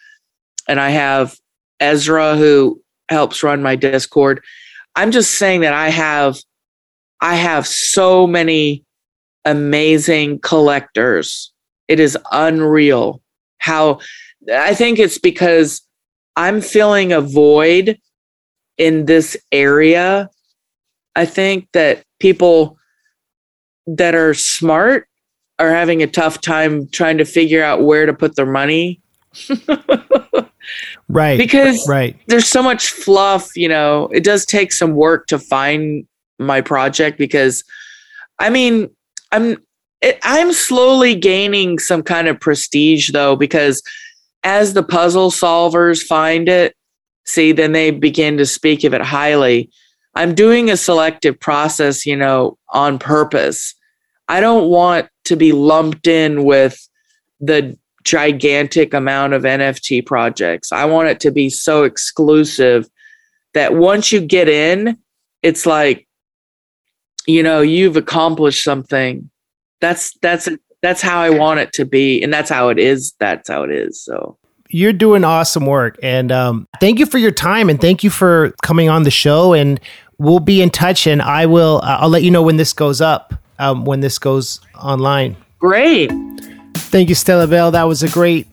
and 0.68 0.80
I 0.80 0.90
have 0.90 1.36
Ezra 1.80 2.36
who 2.36 2.80
helps 3.08 3.42
run 3.42 3.62
my 3.62 3.76
Discord. 3.76 4.42
I'm 4.96 5.10
just 5.10 5.32
saying 5.32 5.62
that 5.62 5.74
I 5.74 5.88
have 5.90 6.38
I 7.20 7.34
have 7.36 7.66
so 7.66 8.26
many 8.26 8.84
amazing 9.44 10.40
collectors. 10.40 11.52
It 11.88 12.00
is 12.00 12.16
unreal 12.30 13.22
how 13.58 14.00
I 14.52 14.74
think 14.74 14.98
it's 14.98 15.18
because 15.18 15.82
I'm 16.36 16.60
feeling 16.60 17.12
a 17.12 17.20
void 17.20 17.98
in 18.78 19.06
this 19.06 19.36
area. 19.52 20.28
I 21.14 21.26
think 21.26 21.68
that 21.72 22.04
people 22.18 22.78
that 23.86 24.14
are 24.14 24.34
smart 24.34 25.08
are 25.58 25.70
having 25.70 26.02
a 26.02 26.06
tough 26.06 26.40
time 26.40 26.88
trying 26.88 27.18
to 27.18 27.24
figure 27.24 27.62
out 27.62 27.82
where 27.82 28.06
to 28.06 28.12
put 28.12 28.36
their 28.36 28.46
money. 28.46 29.00
right 31.08 31.38
because 31.38 31.88
right 31.88 32.16
there's 32.28 32.46
so 32.46 32.62
much 32.62 32.90
fluff 32.90 33.56
you 33.56 33.68
know 33.68 34.08
it 34.12 34.22
does 34.22 34.44
take 34.44 34.72
some 34.72 34.94
work 34.94 35.26
to 35.26 35.38
find 35.38 36.06
my 36.38 36.60
project 36.60 37.18
because 37.18 37.64
i 38.38 38.48
mean 38.48 38.88
i'm 39.32 39.56
i'm 40.22 40.52
slowly 40.52 41.14
gaining 41.14 41.78
some 41.78 42.02
kind 42.02 42.28
of 42.28 42.38
prestige 42.40 43.10
though 43.10 43.36
because 43.36 43.82
as 44.44 44.74
the 44.74 44.82
puzzle 44.82 45.30
solvers 45.30 46.02
find 46.02 46.48
it 46.48 46.74
see 47.24 47.52
then 47.52 47.72
they 47.72 47.90
begin 47.90 48.36
to 48.36 48.46
speak 48.46 48.84
of 48.84 48.94
it 48.94 49.02
highly 49.02 49.70
i'm 50.14 50.34
doing 50.34 50.70
a 50.70 50.76
selective 50.76 51.38
process 51.38 52.06
you 52.06 52.16
know 52.16 52.56
on 52.70 52.98
purpose 52.98 53.74
i 54.28 54.40
don't 54.40 54.68
want 54.68 55.08
to 55.24 55.36
be 55.36 55.52
lumped 55.52 56.06
in 56.06 56.44
with 56.44 56.88
the 57.40 57.76
gigantic 58.04 58.94
amount 58.94 59.32
of 59.32 59.42
NFT 59.42 60.04
projects. 60.04 60.72
I 60.72 60.84
want 60.84 61.08
it 61.08 61.20
to 61.20 61.30
be 61.30 61.50
so 61.50 61.84
exclusive 61.84 62.88
that 63.54 63.74
once 63.74 64.12
you 64.12 64.20
get 64.20 64.48
in, 64.48 64.98
it's 65.42 65.66
like, 65.66 66.06
you 67.26 67.42
know, 67.42 67.60
you've 67.60 67.96
accomplished 67.96 68.64
something. 68.64 69.30
That's 69.80 70.16
that's 70.20 70.48
that's 70.82 71.00
how 71.00 71.20
I 71.20 71.30
want 71.30 71.60
it 71.60 71.72
to 71.74 71.84
be, 71.84 72.22
and 72.22 72.32
that's 72.32 72.50
how 72.50 72.68
it 72.68 72.78
is. 72.78 73.14
That's 73.18 73.48
how 73.48 73.62
it 73.62 73.70
is. 73.70 74.02
So 74.02 74.38
you're 74.68 74.92
doing 74.92 75.24
awesome 75.24 75.66
work, 75.66 75.98
and 76.02 76.32
um, 76.32 76.68
thank 76.80 76.98
you 76.98 77.06
for 77.06 77.18
your 77.18 77.30
time, 77.30 77.68
and 77.68 77.80
thank 77.80 78.02
you 78.02 78.10
for 78.10 78.52
coming 78.62 78.88
on 78.88 79.02
the 79.02 79.10
show. 79.10 79.52
And 79.52 79.80
we'll 80.18 80.40
be 80.40 80.62
in 80.62 80.70
touch, 80.70 81.06
and 81.06 81.22
I 81.22 81.46
will. 81.46 81.80
Uh, 81.82 81.98
I'll 82.00 82.08
let 82.08 82.22
you 82.22 82.30
know 82.30 82.42
when 82.42 82.56
this 82.56 82.72
goes 82.72 83.00
up, 83.00 83.34
um, 83.58 83.84
when 83.84 84.00
this 84.00 84.18
goes 84.18 84.60
online. 84.76 85.36
Great. 85.58 86.10
Thank 86.74 87.08
you, 87.08 87.14
Stellabelle. 87.14 87.72
That 87.72 87.84
was 87.84 88.02
a 88.02 88.08
great 88.08 88.46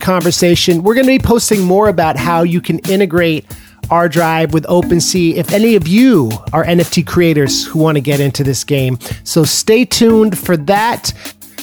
conversation. 0.00 0.82
We're 0.82 0.94
going 0.94 1.06
to 1.06 1.18
be 1.18 1.18
posting 1.18 1.62
more 1.62 1.88
about 1.88 2.16
how 2.16 2.42
you 2.42 2.60
can 2.60 2.78
integrate 2.80 3.46
ArDrive 3.88 4.52
with 4.52 4.64
OpenSea 4.64 5.34
if 5.34 5.52
any 5.52 5.76
of 5.76 5.86
you 5.88 6.30
are 6.52 6.64
NFT 6.64 7.06
creators 7.06 7.66
who 7.66 7.78
want 7.78 7.96
to 7.96 8.00
get 8.00 8.20
into 8.20 8.44
this 8.44 8.64
game. 8.64 8.98
So 9.24 9.44
stay 9.44 9.84
tuned 9.84 10.38
for 10.38 10.56
that. 10.56 11.12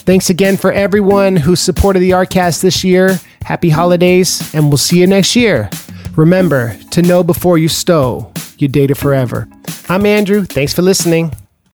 Thanks 0.03 0.29
again 0.29 0.57
for 0.57 0.71
everyone 0.71 1.35
who 1.35 1.55
supported 1.55 1.99
the 1.99 2.11
ArCast 2.11 2.61
this 2.61 2.83
year. 2.83 3.19
Happy 3.43 3.69
holidays, 3.69 4.53
and 4.53 4.69
we'll 4.69 4.77
see 4.77 4.99
you 4.99 5.07
next 5.07 5.35
year. 5.35 5.69
Remember 6.15 6.75
to 6.91 7.01
know 7.01 7.23
before 7.23 7.57
you 7.57 7.67
stow, 7.67 8.31
you 8.57 8.67
data 8.67 8.95
forever. 8.95 9.47
I'm 9.89 10.05
Andrew. 10.05 10.45
Thanks 10.45 10.73
for 10.73 10.81
listening. 10.81 11.31